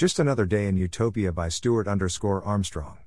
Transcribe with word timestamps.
Just 0.00 0.18
Another 0.18 0.46
Day 0.46 0.66
in 0.66 0.78
Utopia 0.78 1.30
by 1.30 1.50
Stuart 1.50 1.86
underscore 1.86 2.42
Armstrong. 2.42 3.00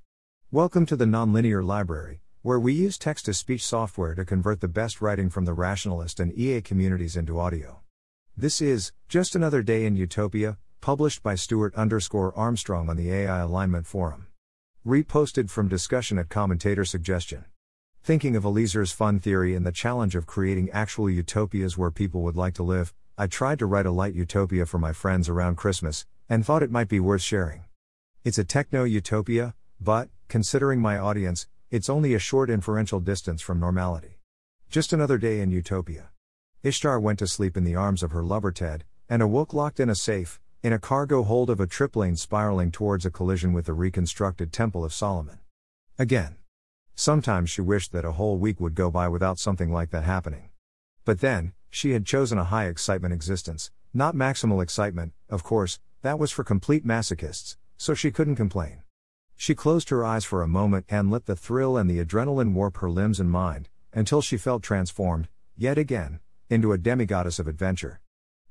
Welcome 0.52 0.85
to 0.85 0.96
the 0.96 1.06
Nonlinear 1.06 1.66
Library, 1.66 2.22
where 2.44 2.60
we 2.60 2.72
use 2.72 3.00
text 3.00 3.26
to 3.26 3.34
speech 3.34 3.66
software 3.66 4.13
to 4.13 4.23
convert 4.23 4.62
the 4.62 4.68
best 4.68 5.01
writing 5.01 5.31
from 5.31 5.45
the 5.45 5.55
rationalist 5.55 6.19
and 6.19 6.31
EA 6.37 6.61
communities 6.61 7.17
into 7.17 7.39
audio. 7.39 7.79
This 8.37 8.61
is 8.61 8.91
Just 9.09 9.33
Another 9.33 9.63
Day 9.63 9.87
in 9.87 9.95
Utopia, 9.95 10.59
published 10.81 11.23
by 11.23 11.33
Stuart 11.33 11.73
underscore 11.73 12.31
Armstrong 12.37 12.92
on 12.92 12.96
the 12.96 13.12
AI 13.12 13.39
Alignment 13.39 13.87
Forum. 13.87 14.28
Reposted 14.85 15.49
from 15.49 15.67
discussion 15.67 16.20
at 16.20 16.30
commentator 16.30 16.86
suggestion. 16.86 17.46
Thinking 18.04 18.36
of 18.36 18.46
Eliezer's 18.46 18.91
fun 18.91 19.20
theory 19.20 19.55
and 19.55 19.66
the 19.66 19.71
challenge 19.71 20.14
of 20.14 20.28
creating 20.28 20.70
actual 20.70 21.10
utopias 21.10 21.75
where 21.75 21.89
people 21.89 22.21
would 22.21 22.38
like 22.38 22.54
to 22.54 22.62
live, 22.62 22.94
I 23.18 23.25
tried 23.25 23.57
to 23.57 23.66
write 23.66 23.88
a 23.88 23.91
light 23.91 24.14
utopia 24.14 24.68
for 24.68 24.78
my 24.78 24.94
friends 24.94 25.28
around 25.28 25.55
Christmas, 25.55 26.05
and 26.30 26.46
thought 26.46 26.64
it 26.64 26.71
might 26.71 26.88
be 26.88 27.00
worth 27.00 27.21
sharing. 27.21 27.64
It's 28.23 28.38
a 28.38 28.44
techno 28.44 28.84
utopia, 28.84 29.55
but, 29.80 30.09
considering 30.27 30.80
my 30.80 30.98
audience, 30.98 31.48
it's 31.70 31.90
only 31.90 32.13
a 32.13 32.20
short 32.20 32.49
inferential 32.49 32.99
distance 32.99 33.41
from 33.41 33.59
normality. 33.59 34.20
Just 34.70 34.94
another 34.94 35.18
day 35.18 35.40
in 35.40 35.52
utopia. 35.52 36.09
Ishtar 36.63 36.99
went 36.99 37.20
to 37.20 37.27
sleep 37.27 37.58
in 37.58 37.63
the 37.63 37.76
arms 37.76 38.04
of 38.04 38.12
her 38.12 38.23
lover 38.23 38.52
Ted, 38.52 38.86
and 39.09 39.22
awoke 39.22 39.54
locked 39.54 39.80
in 39.80 39.90
a 39.90 39.96
safe, 39.96 40.40
in 40.63 40.72
a 40.72 40.80
cargo 40.80 41.23
hold 41.23 41.49
of 41.49 41.59
a 41.59 41.68
triplane 41.68 42.16
spiraling 42.16 42.71
towards 42.71 43.05
a 43.05 43.12
collision 43.12 43.52
with 43.52 43.66
the 43.66 43.74
reconstructed 43.74 44.54
Temple 44.54 44.85
of 44.85 44.94
Solomon. 44.94 45.40
Again. 45.99 46.38
Sometimes 46.96 47.49
she 47.49 47.62
wished 47.62 47.91
that 47.91 48.05
a 48.05 48.13
whole 48.13 48.38
week 48.38 48.60
would 48.60 48.76
go 48.76 48.90
by 48.90 49.08
without 49.08 49.40
something 49.40 49.71
like 49.71 49.90
that 49.90 50.04
happening. 50.04 50.49
But 51.05 51.20
then, 51.20 51.54
she 51.70 51.91
had 51.91 52.05
chosen 52.05 52.38
a 52.38 52.46
high 52.46 52.68
excitement 52.68 53.13
existence, 53.13 53.71
not 53.94 54.16
maximal 54.16 54.63
excitement, 54.63 55.12
of 55.27 55.44
course, 55.44 55.80
that 56.03 56.20
was 56.20 56.31
for 56.31 56.43
complete 56.43 56.85
masochists, 56.85 57.55
so 57.77 57.93
she 57.93 58.12
couldn't 58.12 58.35
complain. 58.35 58.84
She 59.35 59.55
closed 59.55 59.89
her 59.89 60.05
eyes 60.05 60.26
for 60.26 60.41
a 60.41 60.48
moment 60.48 60.85
and 60.90 61.10
let 61.10 61.26
the 61.26 61.35
thrill 61.35 61.76
and 61.77 61.90
the 61.90 62.04
adrenaline 62.04 62.54
warp 62.54 62.77
her 62.77 62.90
limbs 62.90 63.20
and 63.20 63.32
mind, 63.32 63.70
until 63.93 64.21
she 64.21 64.37
felt 64.37 64.63
transformed, 64.63 65.27
yet 65.57 65.77
again, 65.77 66.19
into 66.49 66.71
a 66.71 66.77
demigoddess 66.77 67.39
of 67.39 67.47
adventure. 67.47 67.99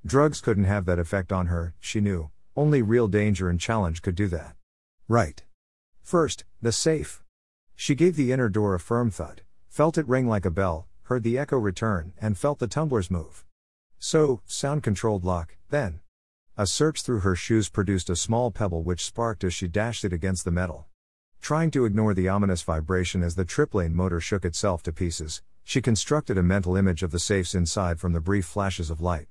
Drugs 0.04 0.40
couldn't 0.40 0.64
have 0.64 0.86
that 0.86 0.98
effect 0.98 1.32
on 1.32 1.46
her, 1.46 1.74
she 1.78 2.00
knew, 2.00 2.30
only 2.56 2.82
real 2.82 3.06
danger 3.06 3.48
and 3.48 3.60
challenge 3.60 4.02
could 4.02 4.14
do 4.14 4.28
that. 4.28 4.56
Right. 5.06 5.42
First, 6.02 6.44
the 6.60 6.72
safe. 6.72 7.22
She 7.76 7.94
gave 7.94 8.16
the 8.16 8.32
inner 8.32 8.48
door 8.48 8.74
a 8.74 8.80
firm 8.80 9.10
thud, 9.10 9.42
felt 9.68 9.98
it 9.98 10.08
ring 10.08 10.26
like 10.26 10.44
a 10.44 10.50
bell, 10.50 10.88
heard 11.04 11.22
the 11.22 11.38
echo 11.38 11.58
return, 11.58 12.12
and 12.20 12.38
felt 12.38 12.58
the 12.58 12.66
tumblers 12.66 13.10
move. 13.10 13.44
So, 13.98 14.40
sound 14.46 14.82
controlled 14.82 15.24
lock, 15.24 15.56
then. 15.70 16.01
A 16.54 16.66
search 16.66 17.00
through 17.00 17.20
her 17.20 17.34
shoes 17.34 17.70
produced 17.70 18.10
a 18.10 18.16
small 18.16 18.50
pebble 18.50 18.82
which 18.82 19.06
sparked 19.06 19.42
as 19.42 19.54
she 19.54 19.68
dashed 19.68 20.04
it 20.04 20.12
against 20.12 20.44
the 20.44 20.50
metal. 20.50 20.86
Trying 21.40 21.70
to 21.70 21.86
ignore 21.86 22.12
the 22.12 22.28
ominous 22.28 22.62
vibration 22.62 23.22
as 23.22 23.36
the 23.36 23.46
triplane 23.46 23.94
motor 23.94 24.20
shook 24.20 24.44
itself 24.44 24.82
to 24.82 24.92
pieces, 24.92 25.40
she 25.64 25.80
constructed 25.80 26.36
a 26.36 26.42
mental 26.42 26.76
image 26.76 27.02
of 27.02 27.10
the 27.10 27.18
safes 27.18 27.54
inside 27.54 27.98
from 27.98 28.12
the 28.12 28.20
brief 28.20 28.44
flashes 28.44 28.90
of 28.90 29.00
light. 29.00 29.28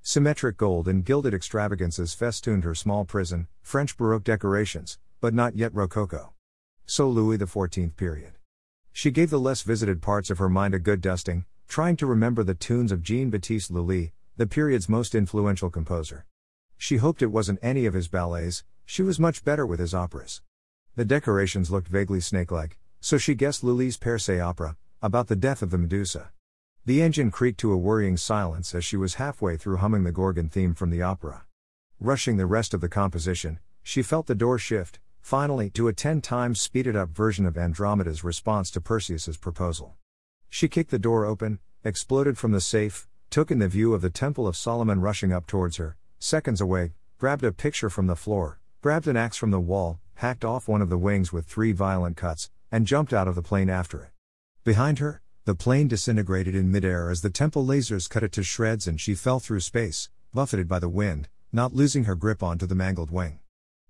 Symmetric 0.00 0.56
gold 0.56 0.88
and 0.88 1.04
gilded 1.04 1.34
extravagances 1.34 2.14
festooned 2.14 2.64
her 2.64 2.74
small 2.74 3.04
prison, 3.04 3.48
French 3.60 3.94
Baroque 3.98 4.24
decorations, 4.24 4.98
but 5.20 5.34
not 5.34 5.54
yet 5.54 5.74
Rococo. 5.74 6.32
So 6.86 7.06
Louis 7.06 7.36
XIV 7.36 7.94
period. 7.96 8.32
She 8.92 9.10
gave 9.10 9.28
the 9.28 9.38
less 9.38 9.60
visited 9.60 10.00
parts 10.00 10.30
of 10.30 10.38
her 10.38 10.48
mind 10.48 10.72
a 10.72 10.78
good 10.78 11.02
dusting, 11.02 11.44
trying 11.68 11.96
to 11.96 12.06
remember 12.06 12.42
the 12.42 12.54
tunes 12.54 12.92
of 12.92 13.02
Jean 13.02 13.28
Baptiste 13.28 13.70
Lully, 13.70 14.14
the 14.38 14.46
period's 14.46 14.88
most 14.88 15.14
influential 15.14 15.68
composer. 15.68 16.24
She 16.82 16.96
hoped 16.96 17.22
it 17.22 17.30
wasn't 17.30 17.60
any 17.62 17.86
of 17.86 17.94
his 17.94 18.08
ballets, 18.08 18.64
she 18.84 19.02
was 19.02 19.20
much 19.20 19.44
better 19.44 19.64
with 19.64 19.78
his 19.78 19.94
operas. 19.94 20.42
The 20.96 21.04
decorations 21.04 21.70
looked 21.70 21.86
vaguely 21.86 22.18
snake 22.18 22.50
like, 22.50 22.76
so 23.00 23.18
she 23.18 23.36
guessed 23.36 23.62
Lully's 23.62 23.96
Persée 23.96 24.44
opera, 24.44 24.76
about 25.00 25.28
the 25.28 25.36
death 25.36 25.62
of 25.62 25.70
the 25.70 25.78
Medusa. 25.78 26.32
The 26.84 27.00
engine 27.00 27.30
creaked 27.30 27.60
to 27.60 27.70
a 27.70 27.76
worrying 27.76 28.16
silence 28.16 28.74
as 28.74 28.84
she 28.84 28.96
was 28.96 29.14
halfway 29.14 29.56
through 29.56 29.76
humming 29.76 30.02
the 30.02 30.10
Gorgon 30.10 30.48
theme 30.48 30.74
from 30.74 30.90
the 30.90 31.02
opera. 31.02 31.44
Rushing 32.00 32.36
the 32.36 32.46
rest 32.46 32.74
of 32.74 32.80
the 32.80 32.88
composition, 32.88 33.60
she 33.84 34.02
felt 34.02 34.26
the 34.26 34.34
door 34.34 34.58
shift, 34.58 34.98
finally, 35.20 35.70
to 35.70 35.86
a 35.86 35.92
10 35.92 36.20
times 36.20 36.60
speeded 36.60 36.96
up 36.96 37.10
version 37.10 37.46
of 37.46 37.56
Andromeda's 37.56 38.24
response 38.24 38.72
to 38.72 38.80
Perseus's 38.80 39.36
proposal. 39.36 39.94
She 40.48 40.66
kicked 40.66 40.90
the 40.90 40.98
door 40.98 41.26
open, 41.26 41.60
exploded 41.84 42.38
from 42.38 42.50
the 42.50 42.60
safe, 42.60 43.06
took 43.30 43.52
in 43.52 43.60
the 43.60 43.68
view 43.68 43.94
of 43.94 44.02
the 44.02 44.10
Temple 44.10 44.48
of 44.48 44.56
Solomon 44.56 45.00
rushing 45.00 45.32
up 45.32 45.46
towards 45.46 45.76
her, 45.76 45.96
seconds 46.22 46.60
away, 46.60 46.92
grabbed 47.18 47.44
a 47.44 47.52
picture 47.52 47.90
from 47.90 48.06
the 48.06 48.16
floor, 48.16 48.60
grabbed 48.80 49.08
an 49.08 49.16
axe 49.16 49.36
from 49.36 49.50
the 49.50 49.60
wall, 49.60 50.00
hacked 50.14 50.44
off 50.44 50.68
one 50.68 50.80
of 50.80 50.88
the 50.88 50.98
wings 50.98 51.32
with 51.32 51.46
three 51.46 51.72
violent 51.72 52.16
cuts, 52.16 52.50
and 52.70 52.86
jumped 52.86 53.12
out 53.12 53.26
of 53.26 53.34
the 53.34 53.42
plane 53.42 53.68
after 53.68 54.02
it. 54.04 54.10
Behind 54.64 55.00
her, 55.00 55.20
the 55.44 55.56
plane 55.56 55.88
disintegrated 55.88 56.54
in 56.54 56.70
midair 56.70 57.10
as 57.10 57.22
the 57.22 57.30
temple 57.30 57.66
lasers 57.66 58.08
cut 58.08 58.22
it 58.22 58.30
to 58.32 58.44
shreds 58.44 58.86
and 58.86 59.00
she 59.00 59.14
fell 59.14 59.40
through 59.40 59.60
space, 59.60 60.08
buffeted 60.32 60.68
by 60.68 60.78
the 60.78 60.88
wind, 60.88 61.28
not 61.52 61.74
losing 61.74 62.04
her 62.04 62.14
grip 62.14 62.42
onto 62.42 62.66
the 62.66 62.76
mangled 62.76 63.10
wing. 63.10 63.40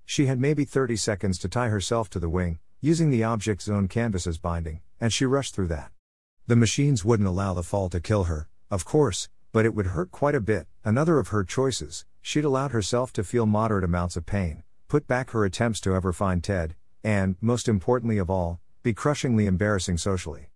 She 0.06 0.26
had 0.26 0.40
maybe 0.40 0.64
30 0.64 0.96
seconds 0.96 1.38
to 1.38 1.48
tie 1.48 1.68
herself 1.68 2.08
to 2.10 2.18
the 2.18 2.30
wing, 2.30 2.58
using 2.80 3.10
the 3.10 3.22
object's 3.22 3.68
own 3.68 3.88
canvas 3.88 4.26
as 4.26 4.38
binding, 4.38 4.80
and 4.98 5.12
she 5.12 5.26
rushed 5.26 5.54
through 5.54 5.68
that. 5.68 5.92
The 6.46 6.56
machines 6.56 7.04
wouldn't 7.04 7.28
allow 7.28 7.52
the 7.52 7.62
fall 7.62 7.90
to 7.90 8.00
kill 8.00 8.24
her, 8.24 8.48
of 8.70 8.84
course, 8.84 9.28
but 9.52 9.66
it 9.66 9.74
would 9.74 9.88
hurt 9.88 10.10
quite 10.10 10.34
a 10.34 10.40
bit. 10.40 10.66
Another 10.82 11.18
of 11.18 11.28
her 11.28 11.44
choices, 11.44 12.06
she'd 12.22 12.44
allowed 12.44 12.70
herself 12.70 13.12
to 13.12 13.24
feel 13.24 13.44
moderate 13.44 13.84
amounts 13.84 14.16
of 14.16 14.24
pain, 14.24 14.62
put 14.88 15.06
back 15.06 15.30
her 15.30 15.44
attempts 15.44 15.80
to 15.80 15.94
ever 15.94 16.12
find 16.12 16.42
Ted, 16.42 16.74
and, 17.04 17.36
most 17.40 17.68
importantly 17.68 18.16
of 18.16 18.30
all, 18.30 18.60
be 18.82 18.94
crushingly 18.94 19.46
embarrassing 19.46 19.98
socially. 19.98 20.50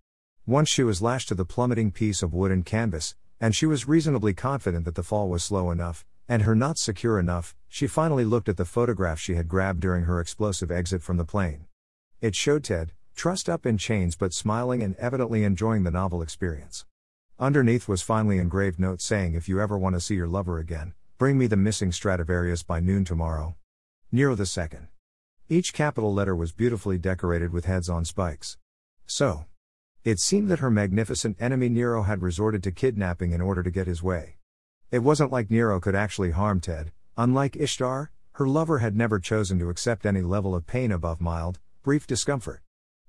Once 0.45 0.69
she 0.69 0.83
was 0.83 1.01
lashed 1.01 1.27
to 1.27 1.35
the 1.35 1.45
plummeting 1.45 1.91
piece 1.91 2.23
of 2.23 2.33
wood 2.33 2.51
and 2.51 2.65
canvas, 2.65 3.15
and 3.39 3.55
she 3.55 3.65
was 3.65 3.87
reasonably 3.87 4.33
confident 4.33 4.85
that 4.85 4.95
the 4.95 5.03
fall 5.03 5.27
was 5.27 5.43
slow 5.43 5.69
enough, 5.69 6.05
and 6.29 6.43
her 6.43 6.55
knots 6.55 6.81
secure 6.81 7.19
enough, 7.19 7.53
she 7.67 7.85
finally 7.85 8.25
looked 8.25 8.49
at 8.49 8.57
the 8.57 8.65
photograph 8.65 9.19
she 9.19 9.35
had 9.35 9.47
grabbed 9.47 9.81
during 9.81 10.05
her 10.05 10.19
explosive 10.19 10.71
exit 10.71 11.01
from 11.01 11.17
the 11.17 11.25
plane. 11.25 11.65
It 12.21 12.33
showed 12.33 12.63
Ted, 12.63 12.93
trussed 13.13 13.49
up 13.49 13.65
in 13.65 13.77
chains 13.77 14.15
but 14.15 14.33
smiling 14.33 14.81
and 14.81 14.95
evidently 14.95 15.43
enjoying 15.43 15.83
the 15.83 15.91
novel 15.91 16.21
experience. 16.21 16.85
Underneath 17.39 17.87
was 17.87 18.01
finely 18.01 18.37
engraved 18.37 18.79
note 18.79 19.01
saying 19.01 19.33
if 19.33 19.47
you 19.47 19.61
ever 19.61 19.77
want 19.77 19.95
to 19.95 19.99
see 19.99 20.15
your 20.15 20.27
lover 20.27 20.57
again, 20.59 20.93
bring 21.17 21.35
me 21.35 21.47
the 21.47 21.57
missing 21.57 21.91
Stradivarius 21.91 22.61
by 22.61 22.79
noon 22.79 23.03
tomorrow. 23.03 23.55
Nero 24.11 24.37
II. 24.37 24.67
Each 25.49 25.73
capital 25.73 26.13
letter 26.13 26.35
was 26.35 26.51
beautifully 26.51 26.99
decorated 26.99 27.51
with 27.51 27.65
heads 27.65 27.89
on 27.89 28.05
spikes. 28.05 28.57
So, 29.07 29.45
it 30.03 30.19
seemed 30.19 30.47
that 30.49 30.59
her 30.59 30.69
magnificent 30.69 31.35
enemy 31.39 31.69
Nero 31.69 32.03
had 32.03 32.21
resorted 32.21 32.61
to 32.63 32.71
kidnapping 32.71 33.31
in 33.31 33.41
order 33.41 33.63
to 33.63 33.71
get 33.71 33.87
his 33.87 34.03
way. 34.03 34.37
It 34.91 34.99
wasn't 34.99 35.31
like 35.31 35.49
Nero 35.49 35.79
could 35.79 35.95
actually 35.95 36.31
harm 36.31 36.59
Ted, 36.59 36.91
unlike 37.17 37.55
Ishtar, 37.55 38.11
her 38.33 38.47
lover 38.47 38.77
had 38.77 38.95
never 38.95 39.19
chosen 39.19 39.57
to 39.57 39.71
accept 39.71 40.05
any 40.05 40.21
level 40.21 40.53
of 40.53 40.67
pain 40.67 40.91
above 40.91 41.19
mild, 41.19 41.57
brief 41.81 42.05
discomfort. 42.05 42.61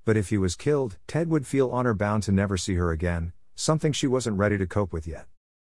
But 0.07 0.17
if 0.17 0.31
he 0.31 0.39
was 0.39 0.57
killed, 0.57 0.97
Ted 1.07 1.29
would 1.29 1.47
feel 1.47 1.71
honor 1.71 1.93
bound 1.93 2.23
to 2.23 2.33
never 2.33 2.57
see 2.57 2.77
her 2.77 2.91
again, 2.91 3.35
something 3.55 3.93
she 3.93 4.07
wasn't 4.07 4.39
ready 4.39 4.57
to 4.57 4.67
cope 4.67 4.95
with 4.95 5.07
yet. 5.07 5.27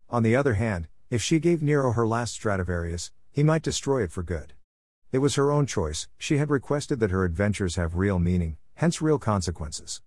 On 0.09 0.22
the 0.22 0.34
other 0.34 0.54
hand, 0.54 0.88
if 1.12 1.21
she 1.21 1.39
gave 1.39 1.62
Nero 1.62 1.93
her 1.93 2.06
last 2.06 2.33
Stradivarius, 2.33 3.11
he 3.31 3.43
might 3.43 3.61
destroy 3.61 4.03
it 4.03 4.11
for 4.11 4.23
good. 4.23 4.55
It 5.11 5.19
was 5.19 5.34
her 5.34 5.50
own 5.50 5.67
choice, 5.67 6.09
she 6.17 6.39
had 6.39 6.49
requested 6.49 7.00
that 7.00 7.11
her 7.11 7.27
adventures 7.27 7.77
have 7.77 7.97
real 7.97 8.19
meaning, 8.19 8.56
hence 8.77 9.03
real 9.03 9.19
consequences. 9.19 10.00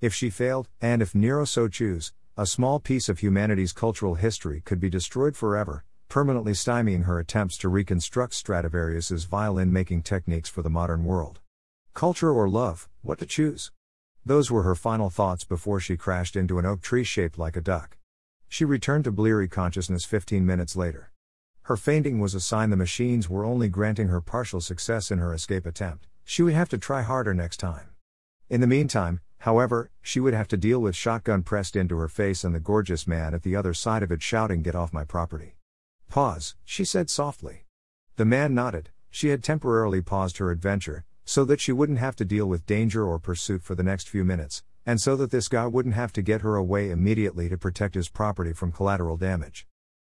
If 0.00 0.12
she 0.12 0.30
failed, 0.30 0.68
and 0.80 1.00
if 1.00 1.14
Nero 1.14 1.44
so 1.44 1.68
choose, 1.68 2.12
a 2.36 2.44
small 2.44 2.80
piece 2.80 3.08
of 3.08 3.20
humanity's 3.20 3.72
cultural 3.72 4.16
history 4.16 4.60
could 4.64 4.80
be 4.80 4.90
destroyed 4.90 5.36
forever, 5.36 5.84
permanently 6.08 6.54
stymieing 6.54 7.04
her 7.04 7.20
attempts 7.20 7.56
to 7.58 7.68
reconstruct 7.68 8.34
Stradivarius's 8.34 9.26
violin 9.26 9.72
making 9.72 10.02
techniques 10.02 10.48
for 10.48 10.62
the 10.62 10.68
modern 10.68 11.04
world. 11.04 11.38
Culture 11.94 12.32
or 12.32 12.48
love, 12.48 12.88
what 13.02 13.20
to 13.20 13.26
choose? 13.26 13.70
Those 14.26 14.50
were 14.50 14.64
her 14.64 14.74
final 14.74 15.08
thoughts 15.08 15.44
before 15.44 15.78
she 15.78 15.96
crashed 15.96 16.34
into 16.34 16.58
an 16.58 16.66
oak 16.66 16.80
tree 16.80 17.04
shaped 17.04 17.38
like 17.38 17.54
a 17.54 17.60
duck. 17.60 17.97
She 18.48 18.64
returned 18.64 19.04
to 19.04 19.12
bleary 19.12 19.48
consciousness 19.48 20.04
15 20.04 20.44
minutes 20.44 20.76
later. 20.76 21.12
Her 21.62 21.76
fainting 21.76 22.18
was 22.18 22.34
a 22.34 22.40
sign 22.40 22.70
the 22.70 22.76
machines 22.76 23.28
were 23.28 23.44
only 23.44 23.68
granting 23.68 24.08
her 24.08 24.20
partial 24.20 24.60
success 24.60 25.10
in 25.10 25.18
her 25.18 25.32
escape 25.32 25.66
attempt. 25.66 26.06
She 26.24 26.42
would 26.42 26.54
have 26.54 26.68
to 26.70 26.78
try 26.78 27.02
harder 27.02 27.34
next 27.34 27.58
time. 27.58 27.90
In 28.48 28.60
the 28.60 28.66
meantime, 28.66 29.20
However, 29.42 29.90
she 30.02 30.18
would 30.18 30.34
have 30.34 30.48
to 30.48 30.56
deal 30.56 30.80
with 30.80 30.96
shotgun 30.96 31.42
pressed 31.42 31.76
into 31.76 31.96
her 31.98 32.08
face 32.08 32.42
and 32.42 32.54
the 32.54 32.60
gorgeous 32.60 33.06
man 33.06 33.34
at 33.34 33.42
the 33.42 33.54
other 33.54 33.72
side 33.72 34.02
of 34.02 34.10
it 34.10 34.22
shouting, 34.22 34.62
Get 34.62 34.74
off 34.74 34.92
my 34.92 35.04
property. 35.04 35.54
Pause, 36.08 36.56
she 36.64 36.84
said 36.84 37.08
softly. 37.08 37.64
The 38.16 38.24
man 38.24 38.54
nodded, 38.54 38.90
she 39.10 39.28
had 39.28 39.44
temporarily 39.44 40.02
paused 40.02 40.38
her 40.38 40.50
adventure, 40.50 41.04
so 41.24 41.44
that 41.44 41.60
she 41.60 41.72
wouldn't 41.72 42.00
have 42.00 42.16
to 42.16 42.24
deal 42.24 42.46
with 42.46 42.66
danger 42.66 43.04
or 43.04 43.18
pursuit 43.18 43.62
for 43.62 43.76
the 43.76 43.82
next 43.82 44.08
few 44.08 44.24
minutes, 44.24 44.64
and 44.88 45.02
so 45.02 45.16
that 45.16 45.30
this 45.30 45.48
guy 45.48 45.66
wouldn't 45.66 45.94
have 45.94 46.14
to 46.14 46.22
get 46.22 46.40
her 46.40 46.56
away 46.56 46.90
immediately 46.90 47.46
to 47.46 47.58
protect 47.58 47.94
his 47.94 48.08
property 48.08 48.54
from 48.54 48.72
collateral 48.72 49.18
damage. 49.18 49.66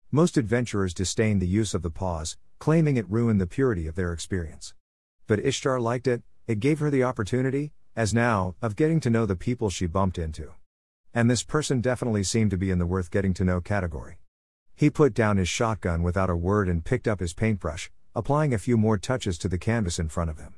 Most 0.09 0.37
adventurers 0.37 0.91
disdain 0.91 1.37
the 1.37 1.45
use 1.45 1.75
of 1.75 1.83
the 1.83 1.91
pause, 1.91 2.35
claiming 2.57 2.97
it 2.97 3.07
ruined 3.07 3.39
the 3.39 3.45
purity 3.45 3.85
of 3.85 3.93
their 3.93 4.11
experience. 4.11 4.73
But 5.27 5.45
Ishtar 5.45 5.79
liked 5.79 6.07
it, 6.07 6.23
it 6.47 6.59
gave 6.59 6.79
her 6.79 6.89
the 6.89 7.03
opportunity, 7.03 7.73
as 7.95 8.11
now, 8.11 8.55
of 8.59 8.75
getting 8.75 8.99
to 9.01 9.11
know 9.11 9.27
the 9.27 9.35
people 9.35 9.69
she 9.69 9.85
bumped 9.85 10.17
into. 10.17 10.49
And 11.13 11.29
this 11.29 11.43
person 11.43 11.79
definitely 11.79 12.23
seemed 12.23 12.49
to 12.49 12.57
be 12.57 12.71
in 12.71 12.79
the 12.79 12.87
worth 12.87 13.11
getting 13.11 13.35
to 13.35 13.45
know 13.45 13.61
category. 13.61 14.17
He 14.75 14.89
put 14.89 15.13
down 15.13 15.37
his 15.37 15.47
shotgun 15.47 16.01
without 16.01 16.31
a 16.31 16.35
word 16.35 16.67
and 16.67 16.83
picked 16.83 17.07
up 17.07 17.19
his 17.19 17.35
paintbrush, 17.35 17.91
applying 18.15 18.51
a 18.51 18.57
few 18.57 18.77
more 18.77 18.97
touches 18.97 19.37
to 19.37 19.47
the 19.47 19.59
canvas 19.59 19.99
in 19.99 20.09
front 20.09 20.31
of 20.31 20.39
him. 20.39 20.55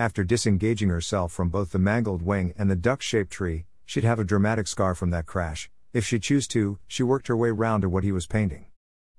After 0.00 0.22
disengaging 0.22 0.90
herself 0.90 1.32
from 1.32 1.48
both 1.48 1.72
the 1.72 1.78
mangled 1.80 2.22
wing 2.22 2.54
and 2.56 2.70
the 2.70 2.76
duck 2.76 3.02
shaped 3.02 3.32
tree, 3.32 3.66
she'd 3.84 4.04
have 4.04 4.20
a 4.20 4.24
dramatic 4.24 4.68
scar 4.68 4.94
from 4.94 5.10
that 5.10 5.26
crash. 5.26 5.70
If 5.92 6.06
she 6.06 6.20
chose 6.20 6.46
to, 6.48 6.78
she 6.86 7.02
worked 7.02 7.26
her 7.26 7.36
way 7.36 7.50
round 7.50 7.82
to 7.82 7.88
what 7.88 8.04
he 8.04 8.12
was 8.12 8.24
painting. 8.24 8.66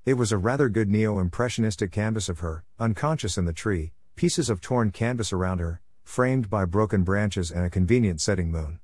It 0.05 0.13
was 0.13 0.31
a 0.31 0.37
rather 0.37 0.69
good 0.69 0.89
neo 0.89 1.19
impressionistic 1.19 1.91
canvas 1.91 2.29
of 2.29 2.39
her, 2.39 2.63
unconscious 2.79 3.37
in 3.37 3.43
the 3.43 3.51
tree, 3.51 3.91
pieces 4.15 4.49
of 4.49 4.61
torn 4.61 4.91
canvas 4.91 5.33
around 5.33 5.59
her, 5.59 5.81
framed 6.05 6.49
by 6.49 6.63
broken 6.63 7.03
branches 7.03 7.51
and 7.51 7.65
a 7.65 7.69
convenient 7.69 8.21
setting 8.21 8.49
moon. 8.49 8.79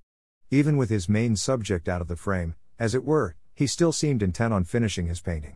Even 0.52 0.76
with 0.76 0.90
his 0.90 1.08
main 1.08 1.38
subject 1.38 1.88
out 1.88 2.02
of 2.02 2.10
the 2.10 2.18
frame, 2.18 2.56
as 2.78 2.94
it 2.94 3.06
were, 3.06 3.38
he 3.54 3.66
still 3.66 3.94
seemed 3.94 4.22
intent 4.22 4.54
on 4.54 4.66
finishing 4.66 5.08
his 5.08 5.22
painting. 5.22 5.56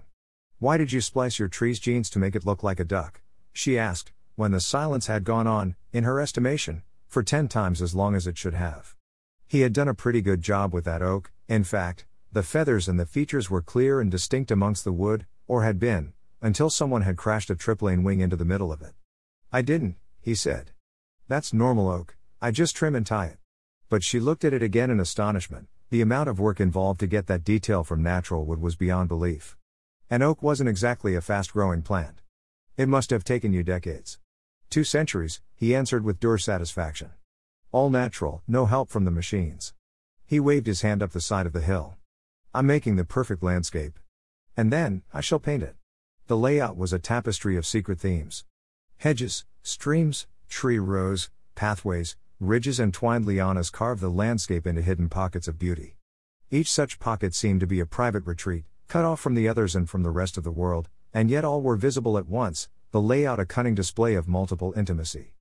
Why 0.58 0.78
did 0.78 0.94
you 0.94 1.02
splice 1.02 1.38
your 1.38 1.50
tree's 1.50 1.80
genes 1.80 2.10
to 2.12 2.20
make 2.20 2.34
it 2.34 2.46
look 2.46 2.64
like 2.64 2.80
a 2.80 2.86
duck? 2.86 3.20
She 3.52 3.78
asked, 3.78 4.14
when 4.40 4.52
the 4.52 4.62
silence 4.62 5.08
had 5.08 5.26
gone 5.26 5.48
on, 5.48 5.76
in 5.92 6.06
her 6.06 6.22
estimation, 6.22 6.82
for 7.10 7.22
ten 7.22 7.50
times 7.50 7.82
as 7.82 7.94
long 7.94 8.16
as 8.16 8.26
it 8.26 8.38
should 8.38 8.54
have. 8.54 8.96
He 9.46 9.60
had 9.60 9.74
done 9.74 9.90
a 9.90 9.94
pretty 9.94 10.22
good 10.22 10.42
job 10.42 10.74
with 10.74 10.86
that 10.86 11.02
oak, 11.02 11.30
in 11.50 11.66
fact, 11.66 12.06
the 12.32 12.42
feathers 12.42 12.88
and 12.88 12.98
the 12.98 13.06
features 13.06 13.50
were 13.50 13.62
clear 13.62 14.00
and 14.00 14.10
distinct 14.10 14.50
amongst 14.50 14.86
the 14.86 14.94
wood, 14.94 15.26
or 15.46 15.64
had 15.64 15.78
been, 15.78 16.14
until 16.42 16.70
someone 16.70 17.02
had 17.02 17.18
crashed 17.18 17.50
a 17.50 17.56
triplane 17.56 18.02
wing 18.02 18.22
into 18.22 18.38
the 18.38 18.46
middle 18.46 18.72
of 18.72 18.82
it. 18.82 18.94
I 19.52 19.62
didn't, 19.62 19.98
he 20.22 20.36
said. 20.36 20.72
That's 21.28 21.52
normal 21.52 21.90
oak, 21.90 22.16
I 22.42 22.52
just 22.52 22.78
trim 22.78 22.96
and 22.96 23.06
tie 23.06 23.26
it. 23.26 23.40
But 23.90 24.06
she 24.06 24.22
looked 24.22 24.46
at 24.46 24.54
it 24.54 24.64
again 24.64 24.90
in 24.90 25.02
astonishment. 25.02 25.68
The 25.90 26.00
amount 26.00 26.30
of 26.30 26.40
work 26.40 26.62
involved 26.62 27.02
to 27.02 27.08
get 27.08 27.28
that 27.28 27.44
detail 27.44 27.84
from 27.84 28.02
natural 28.02 28.46
wood 28.46 28.62
was 28.62 28.78
beyond 28.78 29.10
belief. 29.10 29.58
An 30.10 30.22
oak 30.22 30.42
wasn't 30.42 30.70
exactly 30.70 31.14
a 31.14 31.20
fast 31.20 31.52
growing 31.52 31.82
plant. 31.82 32.22
It 32.78 32.88
must 32.88 33.10
have 33.10 33.26
taken 33.26 33.52
you 33.52 33.64
decades. 33.64 34.18
Two 34.70 34.84
centuries, 34.84 35.42
he 35.56 35.74
answered 35.74 36.04
with 36.04 36.20
dour 36.20 36.38
satisfaction. 36.38 37.10
All 37.72 37.90
natural, 37.90 38.44
no 38.48 38.68
help 38.68 38.90
from 38.90 39.04
the 39.04 39.10
machines. 39.10 39.74
He 40.28 40.40
waved 40.40 40.68
his 40.68 40.84
hand 40.84 41.02
up 41.02 41.10
the 41.12 41.22
side 41.22 41.48
of 41.48 41.54
the 41.54 41.62
hill. 41.62 41.98
I'm 42.54 42.68
making 42.68 42.96
the 42.96 43.04
perfect 43.04 43.42
landscape. 43.42 43.98
And 44.56 44.72
then, 44.72 45.02
I 45.12 45.22
shall 45.22 45.40
paint 45.40 45.64
it. 45.64 45.76
The 46.28 46.38
layout 46.38 46.78
was 46.78 46.94
a 46.94 47.00
tapestry 47.00 47.58
of 47.58 47.66
secret 47.66 48.00
themes 48.00 48.46
hedges, 48.98 49.44
streams, 49.64 50.28
tree 50.48 50.78
rows, 50.78 51.32
pathways, 51.56 52.16
ridges 52.40 52.80
and 52.80 52.94
twined 52.94 53.26
lianas 53.26 53.72
carve 53.72 54.00
the 54.00 54.10
landscape 54.10 54.68
into 54.68 54.84
hidden 54.84 55.10
pockets 55.10 55.48
of 55.48 55.58
beauty. 55.58 55.96
Each 56.52 56.72
such 56.72 57.00
pocket 57.00 57.34
seemed 57.34 57.62
to 57.62 57.68
be 57.68 57.80
a 57.80 57.88
private 57.88 58.26
retreat, 58.28 58.66
cut 58.88 59.04
off 59.04 59.20
from 59.20 59.34
the 59.34 59.48
others 59.48 59.76
and 59.76 59.90
from 59.90 60.04
the 60.04 60.12
rest 60.12 60.38
of 60.38 60.44
the 60.44 60.52
world, 60.52 60.90
and 61.12 61.32
yet 61.32 61.44
all 61.44 61.62
were 61.62 61.76
visible 61.76 62.20
at 62.20 62.28
once, 62.28 62.70
the 62.92 63.00
layout 63.02 63.40
a 63.40 63.46
cunning 63.46 63.76
display 63.76 64.16
of 64.16 64.28
multiple 64.28 64.74
intimacy. 64.76 65.34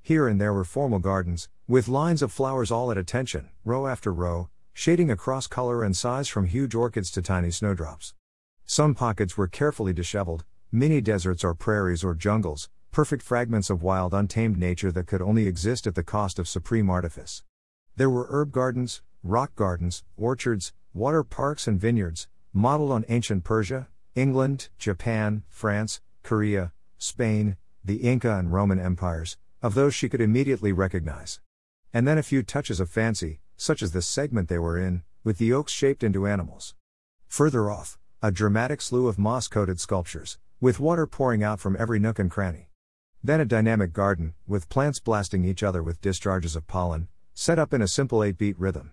Here 0.00 0.26
and 0.26 0.40
there 0.40 0.54
were 0.54 0.64
formal 0.64 0.98
gardens, 0.98 1.50
with 1.68 1.86
lines 1.86 2.22
of 2.22 2.32
flowers 2.32 2.70
all 2.70 2.90
at 2.90 2.96
attention, 2.96 3.50
row 3.62 3.86
after 3.86 4.10
row, 4.10 4.48
shading 4.72 5.10
across 5.10 5.46
color 5.46 5.84
and 5.84 5.94
size 5.94 6.28
from 6.28 6.46
huge 6.46 6.74
orchids 6.74 7.10
to 7.10 7.20
tiny 7.20 7.50
snowdrops. 7.50 8.14
Some 8.64 8.94
pockets 8.94 9.36
were 9.36 9.48
carefully 9.48 9.92
disheveled, 9.92 10.44
mini 10.72 11.02
deserts 11.02 11.44
or 11.44 11.54
prairies 11.54 12.02
or 12.02 12.14
jungles, 12.14 12.70
perfect 12.90 13.22
fragments 13.22 13.68
of 13.68 13.82
wild 13.82 14.14
untamed 14.14 14.56
nature 14.56 14.90
that 14.92 15.06
could 15.06 15.20
only 15.20 15.46
exist 15.46 15.86
at 15.86 15.94
the 15.94 16.02
cost 16.02 16.38
of 16.38 16.48
supreme 16.48 16.88
artifice. 16.88 17.42
There 17.96 18.08
were 18.08 18.28
herb 18.30 18.50
gardens, 18.50 19.02
rock 19.22 19.54
gardens, 19.54 20.04
orchards, 20.16 20.72
water 20.94 21.22
parks, 21.22 21.68
and 21.68 21.78
vineyards, 21.78 22.28
modeled 22.52 22.92
on 22.92 23.04
ancient 23.08 23.44
Persia, 23.44 23.88
England, 24.14 24.68
Japan, 24.78 25.42
France, 25.48 26.00
Korea, 26.22 26.72
Spain, 27.04 27.58
the 27.84 27.96
Inca 27.96 28.38
and 28.38 28.50
Roman 28.50 28.80
empires, 28.80 29.36
of 29.60 29.74
those 29.74 29.94
she 29.94 30.08
could 30.08 30.22
immediately 30.22 30.72
recognize. 30.72 31.38
And 31.92 32.08
then 32.08 32.16
a 32.16 32.22
few 32.22 32.42
touches 32.42 32.80
of 32.80 32.88
fancy, 32.88 33.40
such 33.58 33.82
as 33.82 33.92
the 33.92 34.00
segment 34.00 34.48
they 34.48 34.58
were 34.58 34.78
in, 34.78 35.02
with 35.22 35.36
the 35.36 35.52
oaks 35.52 35.70
shaped 35.70 36.02
into 36.02 36.26
animals. 36.26 36.74
Further 37.28 37.70
off, 37.70 37.98
a 38.22 38.32
dramatic 38.32 38.80
slew 38.80 39.06
of 39.06 39.18
moss 39.18 39.48
coated 39.48 39.80
sculptures, 39.80 40.38
with 40.60 40.80
water 40.80 41.06
pouring 41.06 41.42
out 41.42 41.60
from 41.60 41.76
every 41.78 41.98
nook 41.98 42.18
and 42.18 42.30
cranny. 42.30 42.70
Then 43.22 43.38
a 43.38 43.44
dynamic 43.44 43.92
garden, 43.92 44.32
with 44.46 44.70
plants 44.70 44.98
blasting 44.98 45.44
each 45.44 45.62
other 45.62 45.82
with 45.82 46.00
discharges 46.00 46.56
of 46.56 46.66
pollen, 46.66 47.08
set 47.34 47.58
up 47.58 47.74
in 47.74 47.82
a 47.82 47.88
simple 47.88 48.24
8 48.24 48.38
beat 48.38 48.58
rhythm. 48.58 48.92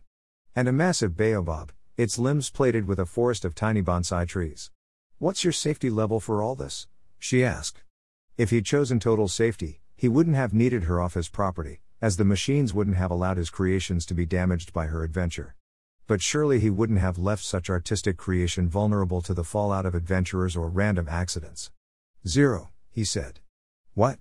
And 0.54 0.68
a 0.68 0.74
massive 0.74 1.16
baobab, 1.16 1.72
its 1.96 2.20
limbs 2.20 2.50
plated 2.50 2.88
with 2.88 3.00
a 3.00 3.06
forest 3.06 3.46
of 3.46 3.56
tiny 3.56 3.82
bonsai 3.82 4.28
trees. 4.28 4.70
What's 5.18 5.46
your 5.46 5.54
safety 5.54 5.90
level 5.90 6.20
for 6.20 6.42
all 6.42 6.56
this? 6.56 6.88
She 7.20 7.44
asked. 7.44 7.84
If 8.42 8.50
he'd 8.50 8.66
chosen 8.66 9.00
total 9.00 9.28
safety, 9.28 9.82
he 9.96 10.08
wouldn't 10.08 10.36
have 10.36 10.52
needed 10.52 10.86
her 10.86 11.00
off 11.00 11.14
his 11.14 11.30
property, 11.30 11.84
as 12.02 12.18
the 12.18 12.26
machines 12.26 12.74
wouldn't 12.74 12.98
have 12.98 13.12
allowed 13.12 13.38
his 13.38 13.52
creations 13.52 14.04
to 14.08 14.16
be 14.16 14.26
damaged 14.26 14.74
by 14.74 14.88
her 14.88 15.04
adventure. 15.04 15.56
But 16.08 16.24
surely 16.24 16.60
he 16.60 16.72
wouldn't 16.72 16.98
have 16.98 17.20
left 17.20 17.44
such 17.44 17.70
artistic 17.70 18.18
creation 18.18 18.68
vulnerable 18.68 19.22
to 19.22 19.36
the 19.36 19.44
fallout 19.44 19.86
of 19.86 19.94
adventurers 19.94 20.56
or 20.56 20.70
random 20.70 21.08
accidents. 21.08 21.70
Zero, 22.28 22.72
he 22.90 23.04
said. 23.04 23.42
What? 23.94 24.18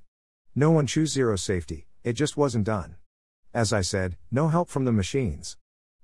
No 0.54 0.70
one 0.70 0.86
choose 0.86 1.12
zero 1.12 1.36
safety, 1.36 1.86
it 2.04 2.12
just 2.12 2.36
wasn't 2.36 2.66
done. 2.66 2.96
As 3.54 3.72
I 3.72 3.80
said, 3.80 4.18
no 4.30 4.48
help 4.48 4.68
from 4.68 4.84
the 4.84 4.92
machines. 4.92 5.56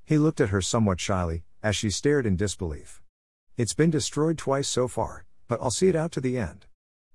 He 0.06 0.16
looked 0.16 0.40
at 0.40 0.48
her 0.48 0.62
somewhat 0.62 1.00
shyly, 1.00 1.44
as 1.62 1.76
she 1.76 1.90
stared 1.90 2.24
in 2.24 2.36
disbelief. 2.36 3.02
It's 3.58 3.74
been 3.74 3.90
destroyed 3.90 4.38
twice 4.38 4.68
so 4.68 4.88
far, 4.88 5.26
but 5.48 5.60
I'll 5.60 5.70
see 5.70 5.88
it 5.88 5.94
out 5.94 6.12
to 6.12 6.22
the 6.22 6.38
end. 6.38 6.64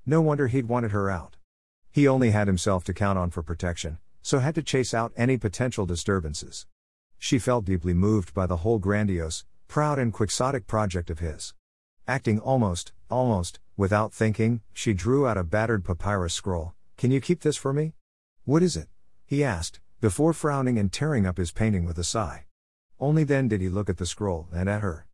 No 0.06 0.21
wonder 0.21 0.48
he'd 0.48 0.68
wanted 0.68 0.92
her 0.92 1.09
out. 1.09 1.38
He 1.92 2.07
only 2.07 2.31
had 2.31 2.48
himself 2.48 2.83
to 2.86 2.94
count 2.94 3.19
on 3.19 3.30
for 3.30 3.44
protection, 3.44 4.00
so 4.21 4.39
had 4.39 4.56
to 4.56 4.63
chase 4.63 4.94
out 4.94 5.13
any 5.15 5.38
potential 5.38 5.86
disturbances. 5.86 6.65
She 7.19 7.38
felt 7.38 7.65
deeply 7.65 7.94
moved 7.94 8.33
by 8.33 8.48
the 8.48 8.57
whole 8.57 8.80
grandiose, 8.80 9.45
proud, 9.68 10.00
and 10.00 10.12
quixotic 10.12 10.65
project 10.65 11.09
of 11.09 11.19
his. 11.19 11.53
Acting 12.07 12.39
almost, 12.39 12.94
almost, 13.09 13.59
without 13.77 14.12
thinking, 14.12 14.62
she 14.74 14.94
drew 14.94 15.27
out 15.27 15.38
a 15.38 15.44
battered 15.44 15.86
papyrus 15.86 16.33
scroll. 16.33 16.74
Can 16.98 17.12
you 17.12 17.21
keep 17.21 17.42
this 17.42 17.57
for 17.57 17.71
me? 17.71 17.94
What 18.44 18.63
is 18.63 18.75
it? 18.75 18.88
he 19.25 19.44
asked, 19.44 19.79
before 20.00 20.34
frowning 20.34 20.79
and 20.79 20.91
tearing 20.91 21.27
up 21.27 21.38
his 21.38 21.51
painting 21.51 21.86
with 21.86 21.98
a 22.00 22.03
sigh. 22.03 22.46
Only 23.00 23.24
then 23.24 23.48
did 23.48 23.62
he 23.62 23.70
look 23.70 23.89
at 23.89 23.98
the 23.98 24.05
scroll 24.05 24.48
and 24.51 24.67
at 24.67 24.81
her. 24.81 25.05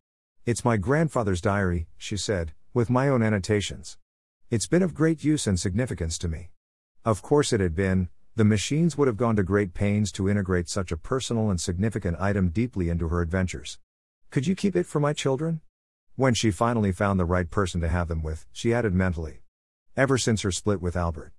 It's 0.46 0.64
my 0.64 0.76
grandfather's 0.78 1.42
diary, 1.42 1.88
she 1.98 2.16
said, 2.16 2.52
with 2.72 2.88
my 2.88 3.08
own 3.08 3.22
annotations. 3.22 3.98
It's 4.50 4.66
been 4.66 4.82
of 4.82 4.94
great 4.94 5.22
use 5.22 5.46
and 5.46 5.60
significance 5.60 6.16
to 6.16 6.26
me. 6.26 6.48
Of 7.04 7.20
course, 7.20 7.52
it 7.52 7.60
had 7.60 7.74
been, 7.74 8.08
the 8.34 8.46
machines 8.46 8.96
would 8.96 9.06
have 9.06 9.18
gone 9.18 9.36
to 9.36 9.42
great 9.42 9.74
pains 9.74 10.10
to 10.12 10.26
integrate 10.26 10.70
such 10.70 10.90
a 10.90 10.96
personal 10.96 11.50
and 11.50 11.60
significant 11.60 12.16
item 12.18 12.48
deeply 12.48 12.88
into 12.88 13.08
her 13.08 13.20
adventures. 13.20 13.78
Could 14.30 14.46
you 14.46 14.54
keep 14.54 14.74
it 14.74 14.86
for 14.86 15.00
my 15.00 15.12
children? 15.12 15.60
When 16.16 16.32
she 16.32 16.50
finally 16.50 16.92
found 16.92 17.20
the 17.20 17.26
right 17.26 17.50
person 17.50 17.82
to 17.82 17.88
have 17.88 18.08
them 18.08 18.22
with, 18.22 18.46
she 18.50 18.72
added 18.72 18.94
mentally. 18.94 19.42
Ever 19.98 20.16
since 20.16 20.40
her 20.40 20.50
split 20.50 20.80
with 20.80 20.96
Albert. 20.96 21.34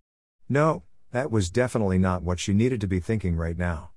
No, 0.47 0.83
that 1.09 1.31
was 1.31 1.49
definitely 1.49 1.97
not 1.97 2.21
what 2.21 2.39
she 2.39 2.53
needed 2.53 2.79
to 2.81 2.87
be 2.87 2.99
thinking 2.99 3.35
right 3.35 3.57
now. 3.57 3.89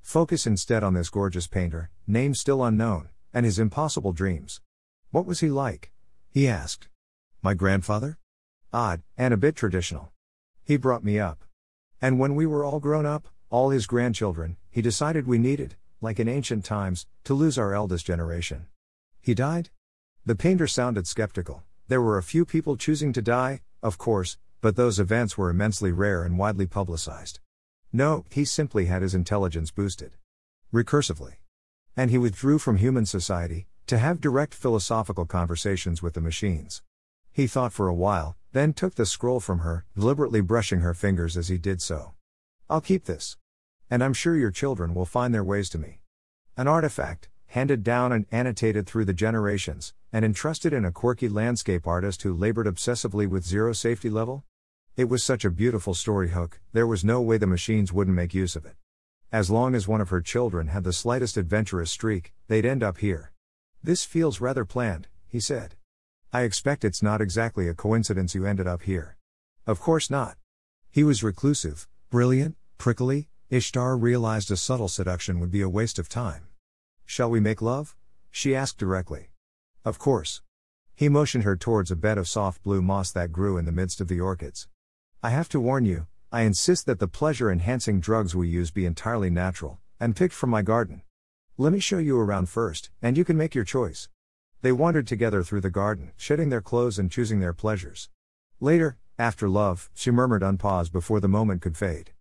Focus 0.00 0.46
instead 0.46 0.82
on 0.82 0.94
this 0.94 1.10
gorgeous 1.10 1.46
painter, 1.46 1.90
name 2.06 2.34
still 2.34 2.64
unknown, 2.64 3.10
and 3.34 3.44
his 3.44 3.58
impossible 3.58 4.12
dreams. 4.12 4.62
What 5.10 5.26
was 5.26 5.40
he 5.40 5.50
like? 5.50 5.92
He 6.30 6.48
asked. 6.48 6.88
My 7.42 7.52
grandfather? 7.52 8.16
Odd, 8.74 9.04
and 9.16 9.32
a 9.32 9.36
bit 9.36 9.54
traditional. 9.54 10.10
He 10.64 10.76
brought 10.76 11.04
me 11.04 11.20
up. 11.20 11.44
And 12.02 12.18
when 12.18 12.34
we 12.34 12.44
were 12.44 12.64
all 12.64 12.80
grown 12.80 13.06
up, 13.06 13.28
all 13.48 13.70
his 13.70 13.86
grandchildren, 13.86 14.56
he 14.68 14.82
decided 14.82 15.28
we 15.28 15.38
needed, 15.38 15.76
like 16.00 16.18
in 16.18 16.28
ancient 16.28 16.64
times, 16.64 17.06
to 17.22 17.34
lose 17.34 17.56
our 17.56 17.72
eldest 17.72 18.04
generation. 18.04 18.66
He 19.20 19.32
died? 19.32 19.70
The 20.26 20.34
painter 20.34 20.66
sounded 20.66 21.06
skeptical. 21.06 21.62
There 21.86 22.02
were 22.02 22.18
a 22.18 22.22
few 22.24 22.44
people 22.44 22.76
choosing 22.76 23.12
to 23.12 23.22
die, 23.22 23.60
of 23.80 23.96
course, 23.96 24.38
but 24.60 24.74
those 24.74 24.98
events 24.98 25.38
were 25.38 25.50
immensely 25.50 25.92
rare 25.92 26.24
and 26.24 26.36
widely 26.36 26.66
publicized. 26.66 27.38
No, 27.92 28.24
he 28.28 28.44
simply 28.44 28.86
had 28.86 29.02
his 29.02 29.14
intelligence 29.14 29.70
boosted. 29.70 30.16
Recursively. 30.72 31.34
And 31.96 32.10
he 32.10 32.18
withdrew 32.18 32.58
from 32.58 32.78
human 32.78 33.06
society, 33.06 33.68
to 33.86 33.98
have 33.98 34.20
direct 34.20 34.52
philosophical 34.52 35.26
conversations 35.26 36.02
with 36.02 36.14
the 36.14 36.20
machines. 36.20 36.82
He 37.30 37.46
thought 37.46 37.72
for 37.72 37.86
a 37.86 37.94
while, 37.94 38.36
then 38.54 38.72
took 38.72 38.94
the 38.94 39.04
scroll 39.04 39.40
from 39.40 39.58
her, 39.58 39.84
deliberately 39.96 40.40
brushing 40.40 40.78
her 40.78 40.94
fingers 40.94 41.36
as 41.36 41.48
he 41.48 41.58
did 41.58 41.82
so. 41.82 42.14
I'll 42.70 42.80
keep 42.80 43.04
this. 43.04 43.36
And 43.90 44.02
I'm 44.02 44.14
sure 44.14 44.36
your 44.36 44.52
children 44.52 44.94
will 44.94 45.04
find 45.04 45.34
their 45.34 45.42
ways 45.42 45.68
to 45.70 45.78
me. 45.78 45.98
An 46.56 46.68
artifact, 46.68 47.28
handed 47.48 47.82
down 47.82 48.12
and 48.12 48.26
annotated 48.30 48.86
through 48.86 49.06
the 49.06 49.12
generations, 49.12 49.92
and 50.12 50.24
entrusted 50.24 50.72
in 50.72 50.84
a 50.84 50.92
quirky 50.92 51.28
landscape 51.28 51.84
artist 51.84 52.22
who 52.22 52.32
labored 52.32 52.66
obsessively 52.66 53.28
with 53.28 53.44
zero 53.44 53.72
safety 53.72 54.08
level? 54.08 54.44
It 54.96 55.08
was 55.08 55.24
such 55.24 55.44
a 55.44 55.50
beautiful 55.50 55.92
story 55.92 56.30
hook, 56.30 56.60
there 56.72 56.86
was 56.86 57.04
no 57.04 57.20
way 57.20 57.38
the 57.38 57.48
machines 57.48 57.92
wouldn't 57.92 58.16
make 58.16 58.34
use 58.34 58.54
of 58.54 58.64
it. 58.64 58.76
As 59.32 59.50
long 59.50 59.74
as 59.74 59.88
one 59.88 60.00
of 60.00 60.10
her 60.10 60.20
children 60.20 60.68
had 60.68 60.84
the 60.84 60.92
slightest 60.92 61.36
adventurous 61.36 61.90
streak, 61.90 62.32
they'd 62.46 62.64
end 62.64 62.84
up 62.84 62.98
here. 62.98 63.32
This 63.82 64.04
feels 64.04 64.40
rather 64.40 64.64
planned, 64.64 65.08
he 65.26 65.40
said. 65.40 65.74
I 66.34 66.42
expect 66.42 66.84
it's 66.84 67.00
not 67.00 67.20
exactly 67.20 67.68
a 67.68 67.74
coincidence 67.74 68.34
you 68.34 68.44
ended 68.44 68.66
up 68.66 68.82
here. 68.82 69.16
Of 69.68 69.78
course 69.78 70.10
not. 70.10 70.36
He 70.90 71.04
was 71.04 71.22
reclusive, 71.22 71.86
brilliant, 72.10 72.56
prickly, 72.76 73.28
Ishtar 73.50 73.96
realized 73.96 74.50
a 74.50 74.56
subtle 74.56 74.88
seduction 74.88 75.38
would 75.38 75.52
be 75.52 75.60
a 75.60 75.68
waste 75.68 75.96
of 75.96 76.08
time. 76.08 76.48
Shall 77.06 77.30
we 77.30 77.38
make 77.38 77.62
love? 77.62 77.94
She 78.32 78.52
asked 78.52 78.78
directly. 78.78 79.30
Of 79.84 80.00
course. 80.00 80.42
He 80.96 81.08
motioned 81.08 81.44
her 81.44 81.54
towards 81.54 81.92
a 81.92 81.96
bed 81.96 82.18
of 82.18 82.26
soft 82.26 82.64
blue 82.64 82.82
moss 82.82 83.12
that 83.12 83.30
grew 83.30 83.56
in 83.56 83.64
the 83.64 83.70
midst 83.70 84.00
of 84.00 84.08
the 84.08 84.18
orchids. 84.18 84.66
I 85.22 85.30
have 85.30 85.48
to 85.50 85.60
warn 85.60 85.86
you, 85.86 86.08
I 86.32 86.40
insist 86.40 86.86
that 86.86 86.98
the 86.98 87.06
pleasure 87.06 87.48
enhancing 87.48 88.00
drugs 88.00 88.34
we 88.34 88.48
use 88.48 88.72
be 88.72 88.86
entirely 88.86 89.30
natural, 89.30 89.78
and 90.00 90.16
picked 90.16 90.34
from 90.34 90.50
my 90.50 90.62
garden. 90.62 91.02
Let 91.56 91.72
me 91.72 91.78
show 91.78 91.98
you 91.98 92.18
around 92.18 92.48
first, 92.48 92.90
and 93.00 93.16
you 93.16 93.24
can 93.24 93.36
make 93.36 93.54
your 93.54 93.62
choice. 93.62 94.08
They 94.64 94.72
wandered 94.72 95.06
together 95.06 95.42
through 95.42 95.60
the 95.60 95.68
garden, 95.68 96.12
shedding 96.16 96.48
their 96.48 96.62
clothes 96.62 96.98
and 96.98 97.10
choosing 97.10 97.38
their 97.38 97.52
pleasures. 97.52 98.08
Later, 98.60 98.96
after 99.18 99.46
love, 99.46 99.90
she 99.92 100.10
murmured 100.10 100.40
unpause 100.40 100.90
before 100.90 101.20
the 101.20 101.28
moment 101.28 101.60
could 101.60 101.76
fade. 101.76 102.12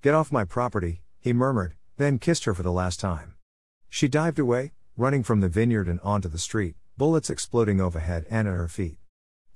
Get 0.00 0.14
off 0.14 0.30
my 0.30 0.44
property, 0.44 1.02
he 1.18 1.32
murmured, 1.32 1.74
then 1.96 2.20
kissed 2.20 2.44
her 2.44 2.54
for 2.54 2.62
the 2.62 2.70
last 2.70 3.00
time. 3.00 3.34
She 3.88 4.06
dived 4.06 4.38
away, 4.38 4.74
running 4.96 5.24
from 5.24 5.40
the 5.40 5.48
vineyard 5.48 5.88
and 5.88 5.98
onto 6.04 6.28
the 6.28 6.38
street, 6.38 6.76
bullets 6.96 7.30
exploding 7.30 7.80
overhead 7.80 8.26
and 8.30 8.46
at 8.46 8.54
her 8.54 8.68
feet. 8.68 8.98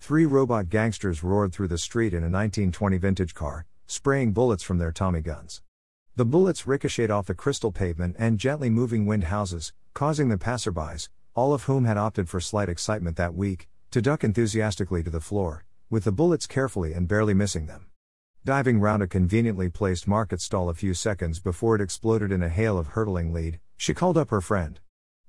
Three 0.01 0.27
robot 0.27 0.69
gangsters 0.69 1.23
roared 1.23 1.53
through 1.53 1.69
the 1.69 1.79
street 1.79 2.13
in 2.13 2.25
a 2.25 2.27
1920 2.27 2.99
vintage 2.99 3.35
car, 3.35 3.67
spraying 3.87 4.33
bullets 4.33 4.65
from 4.65 4.79
their 4.79 4.91
Tommy 4.91 5.21
guns. 5.21 5.63
The 6.17 6.25
bullets 6.25 6.67
ricocheted 6.67 7.09
off 7.09 7.29
the 7.29 7.35
crystal 7.35 7.71
pavement 7.71 8.17
and 8.19 8.41
gently 8.41 8.69
moving 8.69 9.07
wind 9.07 9.25
houses, 9.31 9.73
causing 9.95 10.29
the 10.29 10.39
passerbys, 10.39 11.09
all 11.35 11.55
of 11.55 11.65
whom 11.65 11.85
had 11.85 11.97
opted 11.97 12.29
for 12.29 12.41
slight 12.41 12.69
excitement 12.69 13.17
that 13.17 13.35
week, 13.35 13.69
to 13.91 14.03
duck 14.03 14.23
enthusiastically 14.23 15.03
to 15.03 15.11
the 15.11 15.21
floor, 15.21 15.65
with 15.89 16.05
the 16.05 16.13
bullets 16.13 16.47
carefully 16.47 16.93
and 16.93 17.09
barely 17.09 17.35
missing 17.35 17.67
them. 17.67 17.87
Diving 18.45 18.81
round 18.81 19.03
a 19.03 19.07
conveniently 19.07 19.69
placed 19.69 20.07
market 20.07 20.41
stall 20.41 20.69
a 20.69 20.75
few 20.75 20.95
seconds 20.95 21.41
before 21.41 21.77
it 21.77 21.81
exploded 21.81 22.33
in 22.33 22.43
a 22.43 22.49
hail 22.49 22.77
of 22.77 22.89
hurtling 22.89 23.33
lead, 23.33 23.61
she 23.77 23.95
called 23.95 24.19
up 24.19 24.31
her 24.31 24.41
friend. 24.41 24.81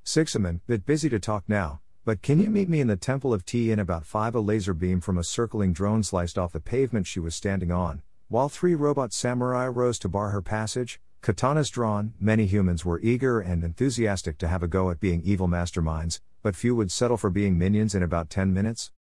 Sixaman, 0.03 0.62
bit 0.67 0.86
busy 0.86 1.10
to 1.10 1.19
talk 1.19 1.43
now, 1.48 1.79
but 2.05 2.22
can 2.22 2.39
you 2.39 2.50
meet 2.50 2.67
me 2.67 2.81
in 2.81 2.88
the 2.88 2.98
Temple 2.98 3.33
of 3.33 3.45
Tea 3.45 3.72
in 3.72 3.79
about 3.79 4.05
5? 4.05 4.36
A 4.36 4.39
laser 4.41 4.74
beam 4.74 5.00
from 5.00 5.17
a 5.17 5.24
circling 5.24 5.72
drone 5.72 6.03
sliced 6.03 6.38
off 6.38 6.51
the 6.51 6.60
pavement 6.60 7.07
she 7.07 7.22
was 7.22 7.33
standing 7.33 7.72
on, 7.72 8.01
while 8.27 8.50
three 8.50 8.75
robot 8.75 9.13
samurai 9.13 9.67
rose 9.67 9.98
to 10.00 10.10
bar 10.10 10.31
her 10.31 10.41
passage, 10.41 11.00
katanas 11.24 11.72
drawn. 11.72 12.13
Many 12.20 12.46
humans 12.46 12.84
were 12.84 13.00
eager 13.00 13.39
and 13.39 13.63
enthusiastic 13.63 14.38
to 14.39 14.48
have 14.50 14.62
a 14.62 14.68
go 14.68 14.89
at 14.89 15.00
being 15.00 15.22
evil 15.24 15.48
masterminds, 15.48 16.20
but 16.42 16.53
few 16.53 16.75
would 16.75 16.92
settle 16.92 17.15
for 17.15 17.30
being 17.30 17.58
minions 17.58 17.96
in 17.96 18.03
about 18.03 18.30
10 18.30 18.53
minutes. 18.53 18.92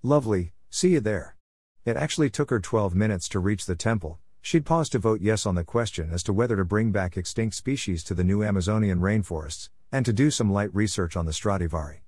Lovely, 0.00 0.52
see 0.70 0.90
you 0.90 1.00
there. 1.00 1.36
It 1.84 1.96
actually 1.96 2.30
took 2.30 2.50
her 2.50 2.60
12 2.60 2.94
minutes 2.94 3.28
to 3.30 3.40
reach 3.40 3.66
the 3.66 3.74
temple. 3.74 4.20
She'd 4.40 4.64
paused 4.64 4.92
to 4.92 5.00
vote 5.00 5.20
yes 5.20 5.44
on 5.44 5.56
the 5.56 5.64
question 5.64 6.10
as 6.12 6.22
to 6.22 6.32
whether 6.32 6.54
to 6.54 6.64
bring 6.64 6.92
back 6.92 7.16
extinct 7.16 7.56
species 7.56 8.04
to 8.04 8.14
the 8.14 8.22
new 8.22 8.44
Amazonian 8.44 9.00
rainforests, 9.00 9.68
and 9.90 10.06
to 10.06 10.12
do 10.12 10.30
some 10.30 10.52
light 10.52 10.72
research 10.72 11.16
on 11.16 11.26
the 11.26 11.32
Stradivari. 11.32 12.04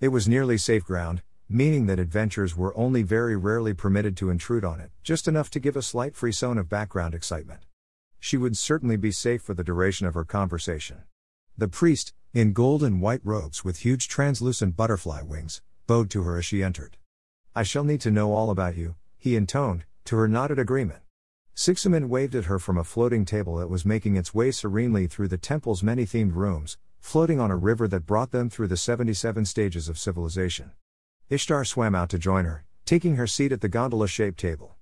It 0.00 0.08
was 0.08 0.28
nearly 0.28 0.58
safe 0.58 0.84
ground, 0.84 1.22
meaning 1.48 1.86
that 1.86 1.98
adventures 1.98 2.58
were 2.58 2.76
only 2.76 3.02
very 3.02 3.36
rarely 3.36 3.72
permitted 3.72 4.18
to 4.18 4.28
intrude 4.28 4.66
on 4.66 4.80
it, 4.80 4.90
just 5.02 5.26
enough 5.26 5.48
to 5.50 5.60
give 5.60 5.76
a 5.76 5.82
slight 5.82 6.14
frisson 6.14 6.58
of 6.58 6.68
background 6.68 7.14
excitement. 7.14 7.60
She 8.24 8.38
would 8.38 8.56
certainly 8.56 8.96
be 8.96 9.12
safe 9.12 9.42
for 9.42 9.52
the 9.52 9.62
duration 9.62 10.06
of 10.06 10.14
her 10.14 10.24
conversation. 10.24 11.02
The 11.58 11.68
priest, 11.68 12.14
in 12.32 12.54
gold 12.54 12.82
and 12.82 13.02
white 13.02 13.20
robes 13.22 13.66
with 13.66 13.80
huge 13.80 14.08
translucent 14.08 14.78
butterfly 14.78 15.20
wings, 15.20 15.60
bowed 15.86 16.08
to 16.12 16.22
her 16.22 16.38
as 16.38 16.46
she 16.46 16.62
entered. 16.62 16.96
I 17.54 17.64
shall 17.64 17.84
need 17.84 18.00
to 18.00 18.10
know 18.10 18.32
all 18.32 18.48
about 18.48 18.78
you, 18.78 18.94
he 19.18 19.36
intoned, 19.36 19.84
to 20.06 20.16
her 20.16 20.26
nodded 20.26 20.58
agreement. 20.58 21.02
Sixaman 21.54 22.08
waved 22.08 22.34
at 22.34 22.46
her 22.46 22.58
from 22.58 22.78
a 22.78 22.82
floating 22.82 23.26
table 23.26 23.56
that 23.56 23.68
was 23.68 23.84
making 23.84 24.16
its 24.16 24.32
way 24.32 24.50
serenely 24.50 25.06
through 25.06 25.28
the 25.28 25.36
temple's 25.36 25.82
many 25.82 26.06
themed 26.06 26.34
rooms, 26.34 26.78
floating 27.00 27.38
on 27.38 27.50
a 27.50 27.56
river 27.56 27.86
that 27.88 28.06
brought 28.06 28.30
them 28.30 28.48
through 28.48 28.68
the 28.68 28.78
77 28.78 29.44
stages 29.44 29.86
of 29.86 29.98
civilization. 29.98 30.72
Ishtar 31.28 31.66
swam 31.66 31.94
out 31.94 32.08
to 32.08 32.18
join 32.18 32.46
her, 32.46 32.64
taking 32.86 33.16
her 33.16 33.26
seat 33.26 33.52
at 33.52 33.60
the 33.60 33.68
gondola 33.68 34.08
shaped 34.08 34.40
table. 34.40 34.76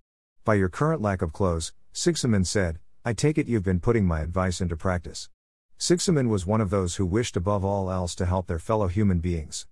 By 0.45 0.55
your 0.55 0.69
current 0.69 1.03
lack 1.03 1.23
of 1.23 1.33
clothes, 1.33 1.73
Sixaman 1.93 2.47
said, 2.47 2.79
I 3.05 3.15
take 3.15 3.37
it 3.37 3.49
you've 3.49 3.65
been 3.65 3.81
putting 3.81 4.07
my 4.07 4.21
advice 4.21 4.61
into 4.61 4.77
practice. 4.77 5.29
Sixaman 5.77 6.29
was 6.29 6.47
one 6.47 6.61
of 6.61 6.71
those 6.71 6.95
who 6.95 7.05
wished 7.05 7.37
above 7.37 7.65
all 7.65 7.91
else 7.91 8.15
to 8.15 8.27
help 8.27 8.47
their 8.47 8.61
fellow 8.61 8.87
human 8.87 9.19
beings. 9.19 9.67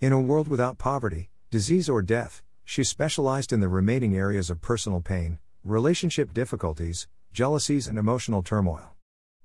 In 0.00 0.12
a 0.12 0.20
world 0.20 0.48
without 0.48 0.78
poverty, 0.78 1.30
disease, 1.48 1.88
or 1.88 2.02
death, 2.02 2.42
she 2.64 2.82
specialized 2.82 3.52
in 3.52 3.60
the 3.60 3.68
remaining 3.68 4.16
areas 4.16 4.50
of 4.50 4.60
personal 4.60 5.00
pain, 5.00 5.38
relationship 5.62 6.34
difficulties, 6.34 7.06
jealousies, 7.32 7.86
and 7.86 8.00
emotional 8.00 8.42
turmoil. 8.42 8.96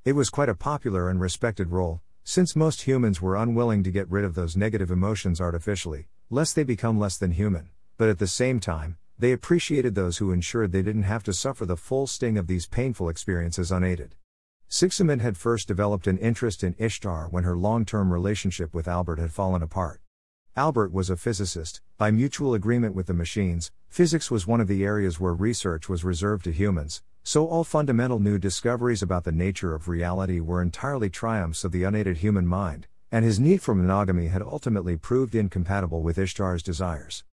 It 0.04 0.14
was 0.14 0.32
quite 0.32 0.50
a 0.50 0.56
popular 0.56 1.08
and 1.08 1.22
respected 1.22 1.70
role, 1.70 2.02
since 2.24 2.56
most 2.56 2.88
humans 2.88 3.22
were 3.22 3.36
unwilling 3.36 3.84
to 3.84 3.92
get 3.92 4.10
rid 4.10 4.26
of 4.26 4.34
those 4.34 4.58
negative 4.58 4.90
emotions 4.90 5.40
artificially, 5.40 6.08
lest 6.32 6.56
they 6.56 6.64
become 6.64 6.98
less 6.98 7.18
than 7.18 7.34
human, 7.34 7.70
but 7.98 8.10
at 8.10 8.18
the 8.18 8.26
same 8.26 8.60
time, 8.60 8.98
they 9.20 9.32
appreciated 9.32 9.96
those 9.96 10.18
who 10.18 10.32
ensured 10.32 10.72
they 10.72 10.82
didn't 10.82 11.04
have 11.04 11.24
to 11.24 11.34
suffer 11.34 11.66
the 11.66 11.76
full 11.76 12.06
sting 12.06 12.38
of 12.38 12.48
these 12.48 12.68
painful 12.68 13.10
experiences 13.10 13.72
unaided. 13.72 14.16
Sixaman 14.70 15.22
had 15.22 15.38
first 15.38 15.68
developed 15.68 16.08
an 16.08 16.18
interest 16.18 16.64
in 16.64 16.76
Ishtar 16.78 17.28
when 17.30 17.44
her 17.44 17.58
long 17.58 17.86
term 17.86 18.12
relationship 18.12 18.74
with 18.74 18.88
Albert 18.88 19.18
had 19.18 19.32
fallen 19.32 19.64
apart. 19.64 20.02
Albert 20.56 20.92
was 20.92 21.10
a 21.10 21.16
physicist, 21.16 21.82
by 21.98 22.12
mutual 22.12 22.54
agreement 22.54 22.96
with 22.96 23.08
the 23.08 23.14
machines, 23.14 23.72
physics 23.88 24.30
was 24.30 24.46
one 24.46 24.60
of 24.60 24.68
the 24.68 24.84
areas 24.84 25.20
where 25.20 25.34
research 25.34 25.88
was 25.88 26.04
reserved 26.04 26.44
to 26.44 26.52
humans, 26.52 27.02
so 27.24 27.48
all 27.48 27.64
fundamental 27.64 28.20
new 28.20 28.38
discoveries 28.38 29.02
about 29.02 29.24
the 29.24 29.32
nature 29.32 29.74
of 29.74 29.88
reality 29.88 30.40
were 30.40 30.62
entirely 30.62 31.10
triumphs 31.10 31.64
of 31.64 31.72
the 31.72 31.84
unaided 31.84 32.18
human 32.18 32.48
mind, 32.48 32.88
and 33.12 33.24
his 33.24 33.40
need 33.40 33.62
for 33.62 33.76
monogamy 33.76 34.28
had 34.28 34.42
ultimately 34.42 34.98
proved 34.98 35.36
incompatible 35.36 36.02
with 36.02 36.18
Ishtar's 36.18 36.64
desires. 36.64 37.24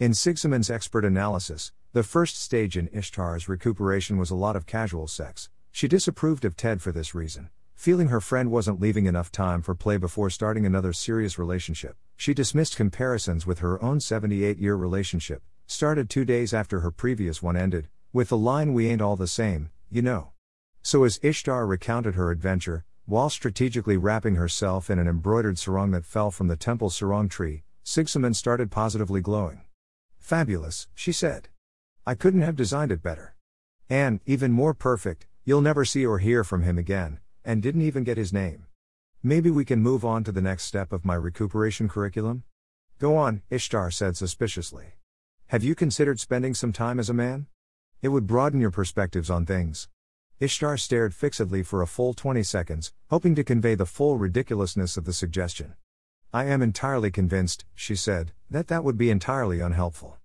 In 0.00 0.12
Sixaman's 0.12 0.70
expert 0.70 1.04
analysis, 1.04 1.72
the 1.92 2.04
first 2.04 2.40
stage 2.40 2.76
in 2.76 2.88
Ishtar's 2.92 3.48
recuperation 3.48 4.16
was 4.16 4.30
a 4.30 4.36
lot 4.36 4.54
of 4.54 4.64
casual 4.64 5.08
sex. 5.08 5.48
She 5.72 5.88
disapproved 5.88 6.44
of 6.44 6.56
Ted 6.56 6.80
for 6.80 6.92
this 6.92 7.16
reason. 7.16 7.50
Feeling 7.74 8.06
her 8.06 8.20
friend 8.20 8.52
wasn't 8.52 8.80
leaving 8.80 9.06
enough 9.06 9.32
time 9.32 9.60
for 9.60 9.74
play 9.74 9.96
before 9.96 10.30
starting 10.30 10.64
another 10.64 10.92
serious 10.92 11.36
relationship, 11.36 11.96
she 12.16 12.32
dismissed 12.32 12.76
comparisons 12.76 13.44
with 13.44 13.58
her 13.58 13.82
own 13.82 13.98
78 13.98 14.58
year 14.58 14.76
relationship, 14.76 15.42
started 15.66 16.08
two 16.08 16.24
days 16.24 16.54
after 16.54 16.78
her 16.78 16.92
previous 16.92 17.42
one 17.42 17.56
ended, 17.56 17.88
with 18.12 18.28
the 18.28 18.38
line 18.38 18.74
We 18.74 18.88
ain't 18.88 19.02
all 19.02 19.16
the 19.16 19.26
same, 19.26 19.70
you 19.90 20.00
know. 20.00 20.30
So 20.80 21.02
as 21.02 21.18
Ishtar 21.24 21.66
recounted 21.66 22.14
her 22.14 22.30
adventure, 22.30 22.84
while 23.04 23.30
strategically 23.30 23.96
wrapping 23.96 24.36
herself 24.36 24.90
in 24.90 25.00
an 25.00 25.08
embroidered 25.08 25.58
sarong 25.58 25.90
that 25.90 26.04
fell 26.04 26.30
from 26.30 26.46
the 26.46 26.54
temple 26.54 26.88
sarong 26.88 27.28
tree, 27.28 27.64
Sixaman 27.84 28.36
started 28.36 28.70
positively 28.70 29.20
glowing. 29.20 29.62
Fabulous, 30.28 30.88
she 30.94 31.10
said. 31.10 31.48
I 32.06 32.14
couldn't 32.14 32.42
have 32.42 32.54
designed 32.54 32.92
it 32.92 33.02
better. 33.02 33.34
And, 33.88 34.20
even 34.26 34.52
more 34.52 34.74
perfect, 34.74 35.26
you'll 35.46 35.62
never 35.62 35.86
see 35.86 36.04
or 36.04 36.18
hear 36.18 36.44
from 36.44 36.64
him 36.64 36.76
again, 36.76 37.20
and 37.46 37.62
didn't 37.62 37.80
even 37.80 38.04
get 38.04 38.18
his 38.18 38.30
name. 38.30 38.66
Maybe 39.22 39.50
we 39.50 39.64
can 39.64 39.80
move 39.80 40.04
on 40.04 40.24
to 40.24 40.30
the 40.30 40.42
next 40.42 40.64
step 40.64 40.92
of 40.92 41.06
my 41.06 41.14
recuperation 41.14 41.88
curriculum? 41.88 42.42
Go 42.98 43.16
on, 43.16 43.40
Ishtar 43.48 43.90
said 43.90 44.18
suspiciously. 44.18 44.96
Have 45.46 45.64
you 45.64 45.74
considered 45.74 46.20
spending 46.20 46.52
some 46.52 46.74
time 46.74 47.00
as 47.00 47.08
a 47.08 47.14
man? 47.14 47.46
It 48.02 48.08
would 48.08 48.26
broaden 48.26 48.60
your 48.60 48.70
perspectives 48.70 49.30
on 49.30 49.46
things. 49.46 49.88
Ishtar 50.40 50.76
stared 50.76 51.14
fixedly 51.14 51.62
for 51.62 51.80
a 51.80 51.86
full 51.86 52.12
20 52.12 52.42
seconds, 52.42 52.92
hoping 53.08 53.34
to 53.34 53.42
convey 53.42 53.74
the 53.74 53.86
full 53.86 54.18
ridiculousness 54.18 54.98
of 54.98 55.06
the 55.06 55.14
suggestion. 55.14 55.72
I 56.34 56.44
am 56.44 56.60
entirely 56.60 57.10
convinced, 57.10 57.64
she 57.74 57.96
said, 57.96 58.32
that 58.50 58.68
that 58.68 58.84
would 58.84 58.98
be 58.98 59.08
entirely 59.08 59.60
unhelpful. 59.60 60.17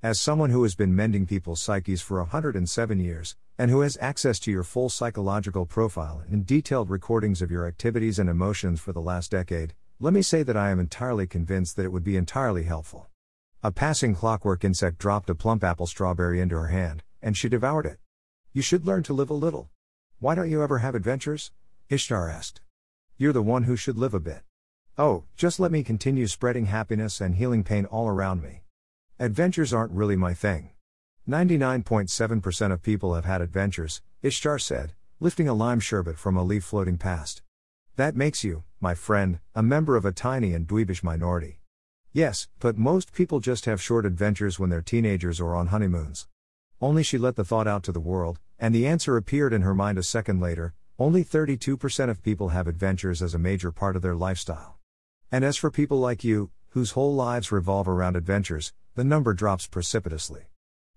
As 0.00 0.20
someone 0.20 0.50
who 0.50 0.62
has 0.62 0.76
been 0.76 0.94
mending 0.94 1.26
people's 1.26 1.60
psyches 1.60 2.00
for 2.00 2.20
107 2.20 3.00
years, 3.00 3.34
and 3.58 3.68
who 3.68 3.80
has 3.80 3.98
access 4.00 4.38
to 4.38 4.50
your 4.52 4.62
full 4.62 4.88
psychological 4.88 5.66
profile 5.66 6.22
and 6.30 6.46
detailed 6.46 6.88
recordings 6.88 7.42
of 7.42 7.50
your 7.50 7.66
activities 7.66 8.20
and 8.20 8.30
emotions 8.30 8.78
for 8.78 8.92
the 8.92 9.00
last 9.00 9.32
decade, 9.32 9.74
let 9.98 10.14
me 10.14 10.22
say 10.22 10.44
that 10.44 10.56
I 10.56 10.70
am 10.70 10.78
entirely 10.78 11.26
convinced 11.26 11.74
that 11.74 11.84
it 11.84 11.90
would 11.90 12.04
be 12.04 12.16
entirely 12.16 12.62
helpful. 12.62 13.08
A 13.60 13.72
passing 13.72 14.14
clockwork 14.14 14.62
insect 14.62 14.98
dropped 14.98 15.30
a 15.30 15.34
plump 15.34 15.64
apple 15.64 15.88
strawberry 15.88 16.40
into 16.40 16.54
her 16.54 16.68
hand, 16.68 17.02
and 17.20 17.36
she 17.36 17.48
devoured 17.48 17.86
it. 17.86 17.98
You 18.52 18.62
should 18.62 18.86
learn 18.86 19.02
to 19.02 19.12
live 19.12 19.30
a 19.30 19.34
little. 19.34 19.68
Why 20.20 20.36
don't 20.36 20.48
you 20.48 20.62
ever 20.62 20.78
have 20.78 20.94
adventures? 20.94 21.50
Ishtar 21.88 22.28
asked. 22.28 22.60
You're 23.16 23.32
the 23.32 23.42
one 23.42 23.64
who 23.64 23.74
should 23.74 23.98
live 23.98 24.14
a 24.14 24.20
bit. 24.20 24.42
Oh, 24.96 25.24
just 25.36 25.58
let 25.58 25.72
me 25.72 25.82
continue 25.82 26.28
spreading 26.28 26.66
happiness 26.66 27.20
and 27.20 27.34
healing 27.34 27.64
pain 27.64 27.84
all 27.84 28.06
around 28.06 28.44
me. 28.44 28.62
Adventures 29.20 29.72
aren't 29.72 29.90
really 29.90 30.14
my 30.14 30.32
thing. 30.32 30.70
99.7% 31.28 32.72
of 32.72 32.82
people 32.82 33.14
have 33.14 33.24
had 33.24 33.40
adventures, 33.40 34.00
Ishtar 34.22 34.60
said, 34.60 34.92
lifting 35.18 35.48
a 35.48 35.54
lime 35.54 35.80
sherbet 35.80 36.16
from 36.16 36.36
a 36.36 36.44
leaf 36.44 36.62
floating 36.62 36.98
past. 36.98 37.42
That 37.96 38.14
makes 38.14 38.44
you, 38.44 38.62
my 38.80 38.94
friend, 38.94 39.40
a 39.56 39.62
member 39.62 39.96
of 39.96 40.04
a 40.04 40.12
tiny 40.12 40.54
and 40.54 40.68
dweebish 40.68 41.02
minority. 41.02 41.58
Yes, 42.12 42.46
but 42.60 42.78
most 42.78 43.12
people 43.12 43.40
just 43.40 43.64
have 43.64 43.82
short 43.82 44.06
adventures 44.06 44.60
when 44.60 44.70
they're 44.70 44.82
teenagers 44.82 45.40
or 45.40 45.56
on 45.56 45.66
honeymoons. 45.66 46.28
Only 46.80 47.02
she 47.02 47.18
let 47.18 47.34
the 47.34 47.44
thought 47.44 47.66
out 47.66 47.82
to 47.84 47.92
the 47.92 47.98
world, 47.98 48.38
and 48.56 48.72
the 48.72 48.86
answer 48.86 49.16
appeared 49.16 49.52
in 49.52 49.62
her 49.62 49.74
mind 49.74 49.98
a 49.98 50.04
second 50.04 50.40
later 50.40 50.74
only 51.00 51.24
32% 51.24 52.08
of 52.08 52.22
people 52.22 52.50
have 52.50 52.66
adventures 52.66 53.20
as 53.22 53.34
a 53.34 53.38
major 53.38 53.70
part 53.70 53.94
of 53.94 54.02
their 54.02 54.16
lifestyle. 54.16 54.78
And 55.30 55.44
as 55.44 55.56
for 55.56 55.70
people 55.70 55.98
like 55.98 56.24
you, 56.24 56.50
whose 56.70 56.92
whole 56.92 57.14
lives 57.14 57.52
revolve 57.52 57.88
around 57.88 58.16
adventures, 58.16 58.72
the 58.98 59.04
number 59.04 59.32
drops 59.32 59.68
precipitously. 59.68 60.42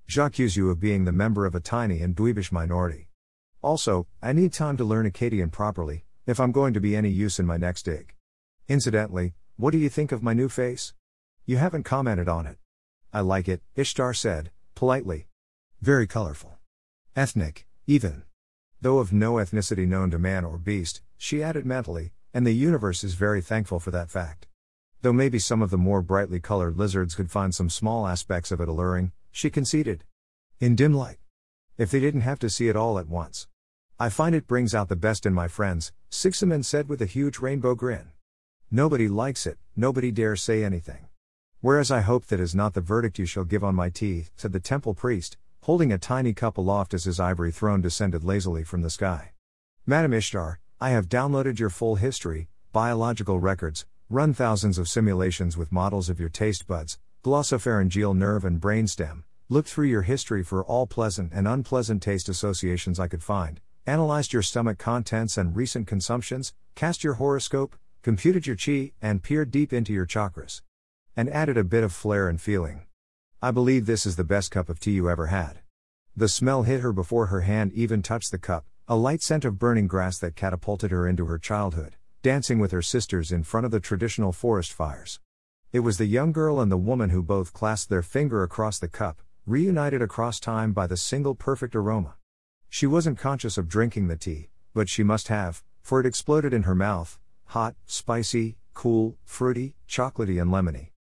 J'accuse 0.07 0.57
you 0.57 0.71
of 0.71 0.79
being 0.79 1.05
the 1.05 1.11
member 1.11 1.45
of 1.45 1.53
a 1.53 1.59
tiny 1.59 2.01
and 2.01 2.15
dweebish 2.15 2.51
minority. 2.51 3.09
Also, 3.61 4.07
I 4.23 4.33
need 4.33 4.53
time 4.53 4.75
to 4.77 4.83
learn 4.83 5.05
Akkadian 5.05 5.51
properly, 5.51 6.05
if 6.25 6.39
I'm 6.39 6.51
going 6.51 6.73
to 6.73 6.79
be 6.79 6.95
any 6.95 7.09
use 7.09 7.37
in 7.37 7.45
my 7.45 7.57
next 7.57 7.83
dig. 7.83 8.15
Incidentally, 8.67 9.35
what 9.55 9.69
do 9.69 9.77
you 9.77 9.87
think 9.87 10.11
of 10.11 10.23
my 10.23 10.33
new 10.33 10.49
face? 10.49 10.95
You 11.45 11.57
haven't 11.57 11.83
commented 11.83 12.27
on 12.27 12.47
it. 12.47 12.57
I 13.13 13.19
like 13.19 13.47
it, 13.47 13.61
Ishtar 13.75 14.15
said, 14.15 14.49
politely. 14.73 15.27
Very 15.79 16.07
colorful. 16.07 16.57
Ethnic, 17.15 17.67
even. 17.85 18.23
Though 18.81 18.97
of 18.97 19.13
no 19.13 19.33
ethnicity 19.33 19.87
known 19.87 20.09
to 20.09 20.17
man 20.17 20.43
or 20.43 20.57
beast, 20.57 21.03
she 21.19 21.43
added 21.43 21.67
mentally, 21.67 22.13
and 22.33 22.47
the 22.47 22.53
universe 22.53 23.03
is 23.03 23.13
very 23.13 23.41
thankful 23.41 23.79
for 23.79 23.91
that 23.91 24.09
fact. 24.09 24.47
Though 25.03 25.13
maybe 25.13 25.39
some 25.39 25.63
of 25.63 25.71
the 25.71 25.79
more 25.79 26.03
brightly 26.03 26.39
colored 26.39 26.77
lizards 26.77 27.15
could 27.15 27.31
find 27.31 27.55
some 27.55 27.71
small 27.71 28.05
aspects 28.05 28.51
of 28.51 28.61
it 28.61 28.67
alluring, 28.67 29.13
she 29.31 29.49
conceded. 29.49 30.03
In 30.59 30.75
dim 30.75 30.93
light. 30.93 31.17
If 31.75 31.89
they 31.89 31.99
didn't 31.99 32.21
have 32.21 32.37
to 32.39 32.51
see 32.51 32.67
it 32.67 32.75
all 32.75 32.99
at 32.99 33.07
once. 33.07 33.47
I 33.99 34.09
find 34.09 34.35
it 34.35 34.45
brings 34.45 34.75
out 34.75 34.89
the 34.89 34.95
best 34.95 35.25
in 35.25 35.33
my 35.33 35.47
friends, 35.47 35.91
Sixaman 36.11 36.63
said 36.63 36.87
with 36.87 37.01
a 37.01 37.07
huge 37.07 37.39
rainbow 37.39 37.73
grin. 37.73 38.11
Nobody 38.69 39.07
likes 39.07 39.47
it, 39.47 39.57
nobody 39.75 40.11
dares 40.11 40.43
say 40.43 40.63
anything. 40.63 41.07
Whereas 41.61 41.89
I 41.89 42.01
hope 42.01 42.27
that 42.27 42.39
is 42.39 42.53
not 42.53 42.75
the 42.75 42.81
verdict 42.81 43.17
you 43.17 43.25
shall 43.25 43.43
give 43.43 43.63
on 43.63 43.73
my 43.73 43.89
teeth, 43.89 44.29
said 44.35 44.51
the 44.51 44.59
temple 44.59 44.93
priest, 44.93 45.35
holding 45.63 45.91
a 45.91 45.97
tiny 45.97 46.33
cup 46.33 46.57
aloft 46.57 46.93
as 46.93 47.05
his 47.05 47.19
ivory 47.19 47.51
throne 47.51 47.81
descended 47.81 48.23
lazily 48.23 48.63
from 48.63 48.83
the 48.83 48.89
sky. 48.91 49.31
Madam 49.85 50.13
Ishtar, 50.13 50.59
I 50.79 50.91
have 50.91 51.09
downloaded 51.09 51.57
your 51.57 51.71
full 51.71 51.95
history, 51.95 52.49
biological 52.71 53.39
records, 53.39 53.85
run 54.11 54.33
thousands 54.33 54.77
of 54.77 54.89
simulations 54.89 55.55
with 55.55 55.71
models 55.71 56.09
of 56.09 56.19
your 56.19 56.27
taste 56.27 56.67
buds, 56.67 56.99
glossopharyngeal 57.23 58.13
nerve 58.13 58.43
and 58.43 58.59
brainstem, 58.59 59.23
looked 59.47 59.69
through 59.69 59.87
your 59.87 60.01
history 60.01 60.43
for 60.43 60.65
all 60.65 60.85
pleasant 60.85 61.31
and 61.33 61.47
unpleasant 61.47 62.03
taste 62.03 62.27
associations 62.27 62.99
I 62.99 63.07
could 63.07 63.23
find, 63.23 63.61
analyzed 63.85 64.33
your 64.33 64.41
stomach 64.41 64.77
contents 64.77 65.37
and 65.37 65.55
recent 65.55 65.87
consumptions, 65.87 66.53
cast 66.75 67.05
your 67.05 67.13
horoscope, 67.13 67.77
computed 68.01 68.45
your 68.45 68.57
chi, 68.57 68.91
and 69.01 69.23
peered 69.23 69.49
deep 69.49 69.71
into 69.71 69.93
your 69.93 70.05
chakras. 70.05 70.61
And 71.15 71.29
added 71.29 71.57
a 71.57 71.63
bit 71.63 71.85
of 71.85 71.93
flair 71.93 72.27
and 72.27 72.41
feeling. 72.41 72.81
I 73.41 73.51
believe 73.51 73.85
this 73.85 74.05
is 74.05 74.17
the 74.17 74.25
best 74.25 74.51
cup 74.51 74.67
of 74.67 74.81
tea 74.81 74.91
you 74.91 75.09
ever 75.09 75.27
had. 75.27 75.59
The 76.17 76.27
smell 76.27 76.63
hit 76.63 76.81
her 76.81 76.91
before 76.91 77.27
her 77.27 77.41
hand 77.41 77.71
even 77.71 78.01
touched 78.01 78.31
the 78.31 78.37
cup, 78.37 78.65
a 78.89 78.97
light 78.97 79.21
scent 79.21 79.45
of 79.45 79.57
burning 79.57 79.87
grass 79.87 80.17
that 80.17 80.35
catapulted 80.35 80.91
her 80.91 81.07
into 81.07 81.27
her 81.27 81.37
childhood, 81.37 81.95
dancing 82.21 82.59
with 82.59 82.71
her 82.71 82.83
sisters 82.83 83.31
in 83.31 83.41
front 83.41 83.65
of 83.65 83.71
the 83.71 83.79
traditional 83.79 84.31
forest 84.31 84.71
fires. 84.71 85.19
It 85.71 85.79
was 85.79 85.97
the 85.97 86.05
young 86.05 86.31
girl 86.31 86.59
and 86.59 86.71
the 86.71 86.77
woman 86.77 87.09
who 87.09 87.23
both 87.23 87.51
clasped 87.51 87.89
their 87.89 88.03
finger 88.03 88.43
across 88.43 88.77
the 88.77 88.87
cup, 88.87 89.21
reunited 89.47 90.03
across 90.03 90.39
time 90.39 90.71
by 90.71 90.85
the 90.85 90.97
single 90.97 91.33
perfect 91.33 91.75
aroma. 91.75 92.15
She 92.69 92.85
wasn't 92.85 93.17
conscious 93.17 93.57
of 93.57 93.67
drinking 93.67 94.07
the 94.07 94.17
tea, 94.17 94.49
but 94.75 94.87
she 94.87 95.01
must 95.01 95.29
have, 95.29 95.63
for 95.81 95.99
it 95.99 96.05
exploded 96.05 96.53
in 96.53 96.63
her 96.63 96.75
mouth 96.75 97.17
hot, 97.45 97.75
spicy, 97.85 98.55
cool, 98.73 99.17
fruity, 99.25 99.75
chocolatey, 99.89 100.41
and 100.41 100.51
lemony. 100.51 100.91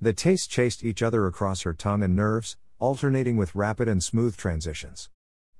The 0.00 0.14
tastes 0.14 0.46
chased 0.46 0.84
each 0.84 1.02
other 1.02 1.26
across 1.26 1.62
her 1.62 1.74
tongue 1.74 2.02
and 2.02 2.16
nerves, 2.16 2.56
alternating 2.78 3.36
with 3.36 3.54
rapid 3.54 3.88
and 3.88 4.02
smooth 4.02 4.36
transitions. 4.36 5.10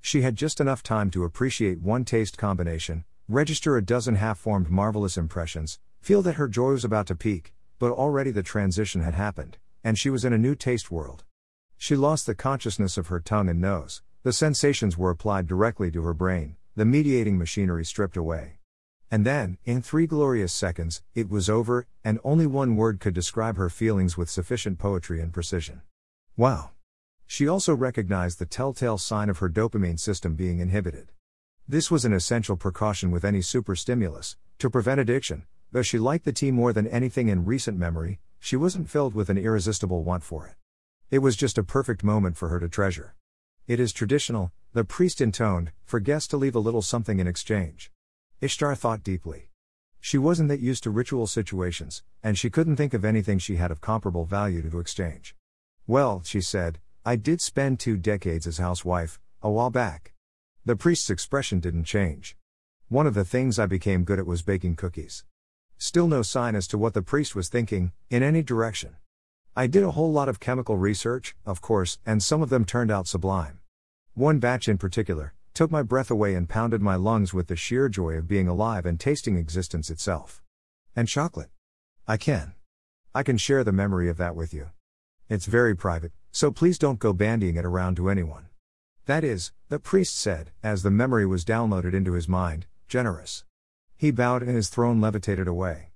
She 0.00 0.22
had 0.22 0.36
just 0.36 0.60
enough 0.60 0.82
time 0.82 1.10
to 1.10 1.24
appreciate 1.24 1.82
one 1.82 2.04
taste 2.04 2.38
combination, 2.38 3.04
register 3.28 3.76
a 3.76 3.84
dozen 3.84 4.14
half 4.14 4.38
formed 4.38 4.70
marvelous 4.70 5.18
impressions, 5.18 5.78
feel 6.00 6.22
that 6.22 6.36
her 6.36 6.48
joy 6.48 6.70
was 6.70 6.84
about 6.84 7.06
to 7.06 7.14
peak, 7.14 7.52
but 7.78 7.92
already 7.92 8.30
the 8.30 8.42
transition 8.42 9.02
had 9.02 9.12
happened, 9.12 9.58
and 9.84 9.98
she 9.98 10.08
was 10.08 10.24
in 10.24 10.32
a 10.32 10.38
new 10.38 10.54
taste 10.54 10.90
world. 10.90 11.24
She 11.76 11.94
lost 11.94 12.24
the 12.24 12.34
consciousness 12.34 12.96
of 12.96 13.08
her 13.08 13.20
tongue 13.20 13.50
and 13.50 13.60
nose, 13.60 14.00
the 14.22 14.32
sensations 14.32 14.96
were 14.96 15.10
applied 15.10 15.46
directly 15.46 15.90
to 15.90 16.02
her 16.02 16.14
brain, 16.14 16.56
the 16.74 16.86
mediating 16.86 17.36
machinery 17.36 17.84
stripped 17.84 18.16
away. 18.16 18.58
And 19.10 19.26
then, 19.26 19.58
in 19.64 19.82
three 19.82 20.06
glorious 20.06 20.52
seconds, 20.52 21.02
it 21.14 21.28
was 21.28 21.50
over, 21.50 21.86
and 22.02 22.18
only 22.24 22.46
one 22.46 22.76
word 22.76 22.98
could 22.98 23.14
describe 23.14 23.58
her 23.58 23.68
feelings 23.68 24.16
with 24.16 24.30
sufficient 24.30 24.78
poetry 24.78 25.20
and 25.20 25.32
precision. 25.32 25.82
Wow! 26.36 26.70
She 27.26 27.46
also 27.46 27.74
recognized 27.74 28.38
the 28.38 28.46
telltale 28.46 28.96
sign 28.96 29.28
of 29.28 29.38
her 29.38 29.50
dopamine 29.50 30.00
system 30.00 30.34
being 30.34 30.60
inhibited. 30.60 31.12
This 31.68 31.90
was 31.90 32.04
an 32.04 32.12
essential 32.12 32.56
precaution 32.56 33.10
with 33.10 33.24
any 33.24 33.42
superstimulus, 33.42 34.36
to 34.58 34.70
prevent 34.70 35.00
addiction, 35.00 35.44
Though 35.70 35.82
she 35.82 35.98
liked 35.98 36.24
the 36.24 36.32
tea 36.32 36.50
more 36.50 36.72
than 36.72 36.86
anything 36.86 37.28
in 37.28 37.44
recent 37.44 37.78
memory, 37.78 38.20
she 38.40 38.56
wasn't 38.56 38.88
filled 38.88 39.14
with 39.14 39.28
an 39.28 39.36
irresistible 39.36 40.02
want 40.02 40.22
for 40.22 40.46
it. 40.46 40.54
It 41.10 41.18
was 41.18 41.36
just 41.36 41.58
a 41.58 41.62
perfect 41.62 42.02
moment 42.02 42.38
for 42.38 42.48
her 42.48 42.58
to 42.58 42.70
treasure. 42.70 43.14
It 43.66 43.78
is 43.78 43.92
traditional, 43.92 44.50
the 44.72 44.84
priest 44.84 45.20
intoned, 45.20 45.72
for 45.84 46.00
guests 46.00 46.28
to 46.28 46.38
leave 46.38 46.54
a 46.54 46.60
little 46.60 46.80
something 46.80 47.18
in 47.18 47.26
exchange. 47.26 47.92
Ishtar 48.40 48.74
thought 48.76 49.02
deeply. 49.02 49.50
She 50.00 50.16
wasn't 50.16 50.48
that 50.48 50.60
used 50.60 50.84
to 50.84 50.90
ritual 50.90 51.26
situations, 51.26 52.02
and 52.22 52.38
she 52.38 52.48
couldn't 52.48 52.76
think 52.76 52.94
of 52.94 53.04
anything 53.04 53.38
she 53.38 53.56
had 53.56 53.70
of 53.70 53.82
comparable 53.82 54.24
value 54.24 54.62
to 54.70 54.80
exchange. 54.80 55.36
Well, 55.86 56.22
she 56.24 56.40
said, 56.40 56.78
I 57.04 57.16
did 57.16 57.42
spend 57.42 57.78
two 57.78 57.98
decades 57.98 58.46
as 58.46 58.56
housewife, 58.56 59.20
a 59.42 59.50
while 59.50 59.70
back. 59.70 60.14
The 60.68 60.76
priest's 60.76 61.08
expression 61.08 61.60
didn't 61.60 61.84
change. 61.84 62.36
One 62.88 63.06
of 63.06 63.14
the 63.14 63.24
things 63.24 63.58
I 63.58 63.64
became 63.64 64.04
good 64.04 64.18
at 64.18 64.26
was 64.26 64.42
baking 64.42 64.76
cookies. 64.76 65.24
Still 65.78 66.06
no 66.06 66.20
sign 66.20 66.54
as 66.54 66.66
to 66.66 66.76
what 66.76 66.92
the 66.92 67.00
priest 67.00 67.34
was 67.34 67.48
thinking, 67.48 67.92
in 68.10 68.22
any 68.22 68.42
direction. 68.42 68.96
I 69.56 69.66
did 69.66 69.82
a 69.82 69.92
whole 69.92 70.12
lot 70.12 70.28
of 70.28 70.40
chemical 70.40 70.76
research, 70.76 71.34
of 71.46 71.62
course, 71.62 71.96
and 72.04 72.22
some 72.22 72.42
of 72.42 72.50
them 72.50 72.66
turned 72.66 72.90
out 72.90 73.06
sublime. 73.06 73.60
One 74.12 74.40
batch 74.40 74.68
in 74.68 74.76
particular, 74.76 75.32
took 75.54 75.70
my 75.70 75.82
breath 75.82 76.10
away 76.10 76.34
and 76.34 76.46
pounded 76.46 76.82
my 76.82 76.96
lungs 76.96 77.32
with 77.32 77.46
the 77.46 77.56
sheer 77.56 77.88
joy 77.88 78.18
of 78.18 78.28
being 78.28 78.46
alive 78.46 78.84
and 78.84 79.00
tasting 79.00 79.38
existence 79.38 79.88
itself. 79.88 80.42
And 80.94 81.08
chocolate. 81.08 81.48
I 82.06 82.18
can. 82.18 82.52
I 83.14 83.22
can 83.22 83.38
share 83.38 83.64
the 83.64 83.72
memory 83.72 84.10
of 84.10 84.18
that 84.18 84.36
with 84.36 84.52
you. 84.52 84.68
It's 85.30 85.46
very 85.46 85.74
private, 85.74 86.12
so 86.30 86.50
please 86.50 86.78
don't 86.78 86.98
go 86.98 87.14
bandying 87.14 87.56
it 87.56 87.64
around 87.64 87.96
to 87.96 88.10
anyone. 88.10 88.47
That 89.08 89.24
is, 89.24 89.52
the 89.70 89.78
priest 89.78 90.18
said, 90.18 90.50
as 90.62 90.82
the 90.82 90.90
memory 90.90 91.24
was 91.24 91.42
downloaded 91.42 91.94
into 91.94 92.12
his 92.12 92.28
mind, 92.28 92.66
generous. 92.88 93.42
He 93.96 94.10
bowed 94.10 94.42
and 94.42 94.54
his 94.54 94.68
throne 94.68 95.00
levitated 95.00 95.48
away. 95.48 95.92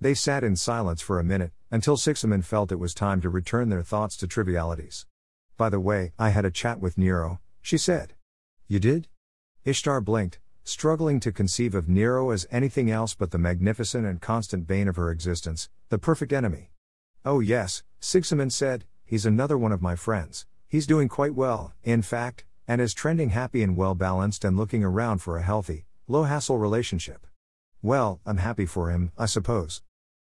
They 0.00 0.14
sat 0.14 0.42
in 0.42 0.56
silence 0.56 1.00
for 1.00 1.20
a 1.20 1.24
minute, 1.24 1.52
until 1.70 1.96
Sixaman 1.96 2.42
felt 2.42 2.72
it 2.72 2.80
was 2.80 2.92
time 2.92 3.20
to 3.20 3.30
return 3.30 3.68
their 3.68 3.84
thoughts 3.84 4.16
to 4.16 4.26
trivialities. 4.26 5.06
By 5.56 5.68
the 5.68 5.78
way, 5.78 6.12
I 6.18 6.30
had 6.30 6.44
a 6.44 6.50
chat 6.50 6.80
with 6.80 6.98
Nero, 6.98 7.38
she 7.62 7.78
said. 7.78 8.14
You 8.66 8.80
did? 8.80 9.06
Ishtar 9.64 10.00
blinked, 10.00 10.40
struggling 10.64 11.20
to 11.20 11.30
conceive 11.30 11.72
of 11.72 11.88
Nero 11.88 12.30
as 12.30 12.48
anything 12.50 12.90
else 12.90 13.14
but 13.14 13.30
the 13.30 13.38
magnificent 13.38 14.04
and 14.04 14.20
constant 14.20 14.66
bane 14.66 14.88
of 14.88 14.96
her 14.96 15.12
existence, 15.12 15.68
the 15.88 15.98
perfect 15.98 16.32
enemy. 16.32 16.72
Oh, 17.24 17.38
yes, 17.38 17.84
Sixaman 18.00 18.50
said, 18.50 18.86
he's 19.04 19.24
another 19.24 19.56
one 19.56 19.70
of 19.70 19.80
my 19.80 19.94
friends. 19.94 20.46
He's 20.66 20.88
doing 20.88 21.06
quite 21.06 21.36
well, 21.36 21.72
in 21.84 22.02
fact, 22.02 22.44
and 22.68 22.80
is 22.80 22.94
trending 22.94 23.30
happy 23.30 23.62
and 23.62 23.76
well 23.76 23.94
balanced 23.94 24.44
and 24.44 24.56
looking 24.56 24.82
around 24.82 25.18
for 25.18 25.36
a 25.36 25.42
healthy, 25.42 25.86
low 26.08 26.24
hassle 26.24 26.58
relationship. 26.58 27.26
Well, 27.82 28.20
I'm 28.26 28.38
happy 28.38 28.66
for 28.66 28.90
him, 28.90 29.12
I 29.16 29.26
suppose. 29.26 29.82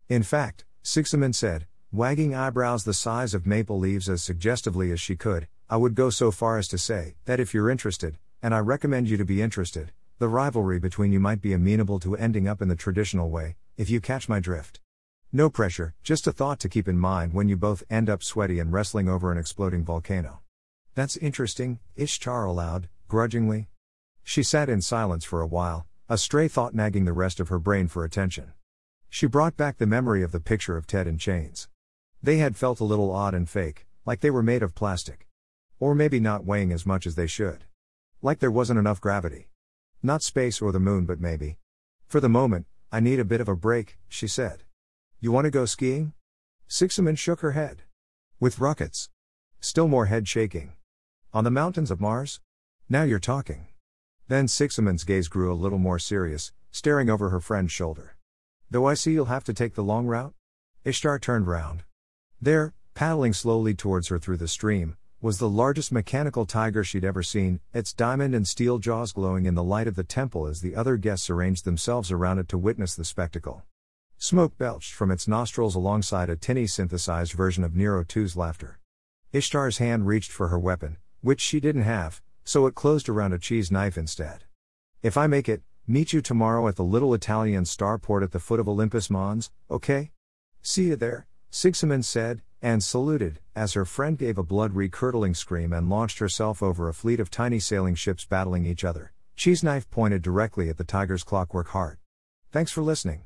In 0.09 0.23
fact, 0.23 0.65
Sixaman 0.83 1.35
said, 1.35 1.67
wagging 1.91 2.33
eyebrows 2.33 2.83
the 2.83 2.93
size 2.93 3.33
of 3.33 3.45
maple 3.45 3.77
leaves 3.77 4.09
as 4.09 4.23
suggestively 4.23 4.91
as 4.91 4.99
she 4.99 5.15
could, 5.15 5.47
I 5.69 5.77
would 5.77 5.95
go 5.95 6.09
so 6.09 6.31
far 6.31 6.57
as 6.57 6.67
to 6.69 6.77
say 6.77 7.15
that 7.25 7.39
if 7.39 7.53
you're 7.53 7.69
interested, 7.69 8.17
and 8.41 8.53
I 8.53 8.59
recommend 8.59 9.09
you 9.09 9.17
to 9.17 9.25
be 9.25 9.41
interested, 9.41 9.91
the 10.19 10.27
rivalry 10.27 10.79
between 10.79 11.11
you 11.11 11.19
might 11.19 11.41
be 11.41 11.53
amenable 11.53 11.99
to 11.99 12.15
ending 12.15 12.47
up 12.47 12.61
in 12.61 12.67
the 12.67 12.75
traditional 12.75 13.29
way, 13.29 13.55
if 13.77 13.89
you 13.89 14.01
catch 14.01 14.27
my 14.27 14.39
drift. 14.39 14.79
No 15.31 15.49
pressure, 15.49 15.93
just 16.03 16.27
a 16.27 16.31
thought 16.31 16.59
to 16.59 16.69
keep 16.69 16.87
in 16.87 16.97
mind 16.97 17.33
when 17.33 17.47
you 17.47 17.55
both 17.55 17.83
end 17.89 18.09
up 18.09 18.21
sweaty 18.21 18.59
and 18.59 18.73
wrestling 18.73 19.07
over 19.07 19.31
an 19.31 19.37
exploding 19.37 19.85
volcano. 19.85 20.41
That's 20.93 21.15
interesting, 21.17 21.79
Ishtar 21.95 22.45
allowed, 22.45 22.89
grudgingly. 23.07 23.69
She 24.23 24.43
sat 24.43 24.69
in 24.69 24.81
silence 24.81 25.23
for 25.23 25.41
a 25.41 25.47
while, 25.47 25.87
a 26.09 26.17
stray 26.17 26.47
thought 26.47 26.75
nagging 26.75 27.05
the 27.05 27.13
rest 27.13 27.39
of 27.39 27.47
her 27.47 27.59
brain 27.59 27.87
for 27.87 28.03
attention. 28.03 28.51
She 29.09 29.25
brought 29.25 29.55
back 29.55 29.77
the 29.77 29.85
memory 29.85 30.21
of 30.21 30.31
the 30.31 30.39
picture 30.39 30.75
of 30.75 30.87
Ted 30.87 31.07
in 31.07 31.17
chains. 31.17 31.69
They 32.21 32.37
had 32.37 32.57
felt 32.57 32.79
a 32.79 32.85
little 32.85 33.11
odd 33.11 33.33
and 33.33 33.49
fake, 33.49 33.87
like 34.05 34.19
they 34.19 34.29
were 34.29 34.43
made 34.43 34.63
of 34.63 34.75
plastic. 34.75 35.27
Or 35.79 35.95
maybe 35.95 36.19
not 36.19 36.45
weighing 36.45 36.71
as 36.71 36.85
much 36.85 37.07
as 37.07 37.15
they 37.15 37.27
should. 37.27 37.63
Like 38.21 38.39
there 38.39 38.51
wasn't 38.51 38.79
enough 38.79 39.01
gravity. 39.01 39.47
Not 40.03 40.23
space 40.23 40.61
or 40.61 40.71
the 40.71 40.79
moon, 40.79 41.05
but 41.05 41.19
maybe. 41.19 41.57
For 42.07 42.19
the 42.19 42.29
moment, 42.29 42.67
I 42.91 42.99
need 42.99 43.19
a 43.19 43.25
bit 43.25 43.41
of 43.41 43.47
a 43.47 43.55
break, 43.55 43.97
she 44.09 44.27
said. 44.27 44.63
You 45.19 45.31
want 45.31 45.45
to 45.45 45.51
go 45.51 45.65
skiing? 45.65 46.13
Sixaman 46.69 47.17
shook 47.17 47.39
her 47.39 47.51
head. 47.51 47.83
With 48.39 48.59
rockets. 48.59 49.09
Still 49.61 49.87
more 49.87 50.07
head 50.07 50.27
shaking. 50.27 50.73
On 51.33 51.45
the 51.45 51.49
mountains 51.49 51.91
of 51.91 52.01
Mars? 52.01 52.41
Now 52.89 53.03
you're 53.03 53.17
talking. 53.17 53.67
Then 54.27 54.47
Sixaman's 54.47 55.05
gaze 55.05 55.29
grew 55.29 55.53
a 55.53 55.55
little 55.55 55.77
more 55.77 55.97
serious, 55.97 56.51
staring 56.71 57.09
over 57.09 57.29
her 57.29 57.39
friend's 57.39 57.71
shoulder. 57.71 58.17
Though 58.69 58.85
I 58.85 58.95
see 58.95 59.13
you'll 59.13 59.25
have 59.27 59.45
to 59.45 59.53
take 59.53 59.75
the 59.75 59.83
long 59.83 60.07
route? 60.07 60.33
Ishtar 60.83 61.19
turned 61.19 61.47
round. 61.47 61.83
There, 62.41 62.73
paddling 62.95 63.31
slowly 63.31 63.73
towards 63.73 64.09
her 64.09 64.19
through 64.19 64.37
the 64.37 64.47
stream, 64.49 64.97
was 65.21 65.37
the 65.37 65.47
largest 65.47 65.93
mechanical 65.93 66.45
tiger 66.45 66.83
she'd 66.83 67.05
ever 67.05 67.23
seen, 67.23 67.61
its 67.73 67.93
diamond 67.93 68.35
and 68.35 68.45
steel 68.45 68.77
jaws 68.77 69.13
glowing 69.13 69.45
in 69.45 69.55
the 69.55 69.63
light 69.63 69.87
of 69.87 69.95
the 69.95 70.03
temple 70.03 70.47
as 70.47 70.59
the 70.59 70.75
other 70.75 70.97
guests 70.97 71.29
arranged 71.29 71.63
themselves 71.63 72.11
around 72.11 72.39
it 72.39 72.49
to 72.49 72.57
witness 72.57 72.93
the 72.93 73.05
spectacle. 73.05 73.63
Smoke 74.17 74.57
belched 74.57 74.93
from 74.93 75.09
its 75.09 75.29
nostrils 75.29 75.75
alongside 75.75 76.29
a 76.29 76.35
tinny 76.35 76.67
synthesized 76.67 77.31
version 77.31 77.63
of 77.63 77.73
Nero 77.73 78.03
2's 78.03 78.35
laughter. 78.35 78.79
Ishtar's 79.31 79.77
hand 79.77 80.07
reached 80.07 80.33
for 80.33 80.49
her 80.49 80.59
weapon, 80.59 80.97
which 81.21 81.39
she 81.39 81.59
didn't 81.59 81.83
have, 81.83 82.21
so 82.43 82.65
it 82.65 82.75
closed 82.75 83.07
around 83.07 83.33
a 83.33 83.39
cheese 83.39 83.71
knife 83.71 83.97
instead. 83.97 84.43
If 85.01 85.17
I 85.17 85.27
make 85.27 85.47
it, 85.47 85.61
meet 85.87 86.13
you 86.13 86.21
tomorrow 86.21 86.67
at 86.67 86.75
the 86.75 86.83
little 86.83 87.13
Italian 87.13 87.63
starport 87.63 88.23
at 88.23 88.31
the 88.31 88.39
foot 88.39 88.59
of 88.59 88.67
Olympus 88.67 89.09
Mons, 89.09 89.51
okay? 89.69 90.11
See 90.61 90.85
you 90.85 90.95
there, 90.95 91.27
Sixaman 91.51 92.03
said, 92.03 92.41
and 92.61 92.83
saluted, 92.83 93.39
as 93.55 93.73
her 93.73 93.85
friend 93.85 94.17
gave 94.17 94.37
a 94.37 94.43
blood 94.43 94.73
recurdling 94.73 95.33
scream 95.33 95.73
and 95.73 95.89
launched 95.89 96.19
herself 96.19 96.61
over 96.61 96.87
a 96.87 96.93
fleet 96.93 97.19
of 97.19 97.31
tiny 97.31 97.59
sailing 97.59 97.95
ships 97.95 98.25
battling 98.25 98.65
each 98.65 98.83
other. 98.83 99.13
Cheese 99.35 99.63
knife 99.63 99.89
pointed 99.89 100.21
directly 100.21 100.69
at 100.69 100.77
the 100.77 100.83
tiger's 100.83 101.23
clockwork 101.23 101.69
heart. 101.69 101.99
Thanks 102.51 102.71
for 102.71 102.81
listening. 102.81 103.23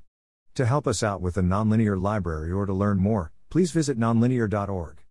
To 0.55 0.65
help 0.65 0.87
us 0.87 1.03
out 1.03 1.21
with 1.21 1.35
the 1.35 1.41
Nonlinear 1.41 2.01
Library 2.01 2.51
or 2.51 2.65
to 2.65 2.73
learn 2.73 2.97
more, 2.99 3.33
please 3.49 3.71
visit 3.71 3.99
nonlinear.org. 3.99 5.04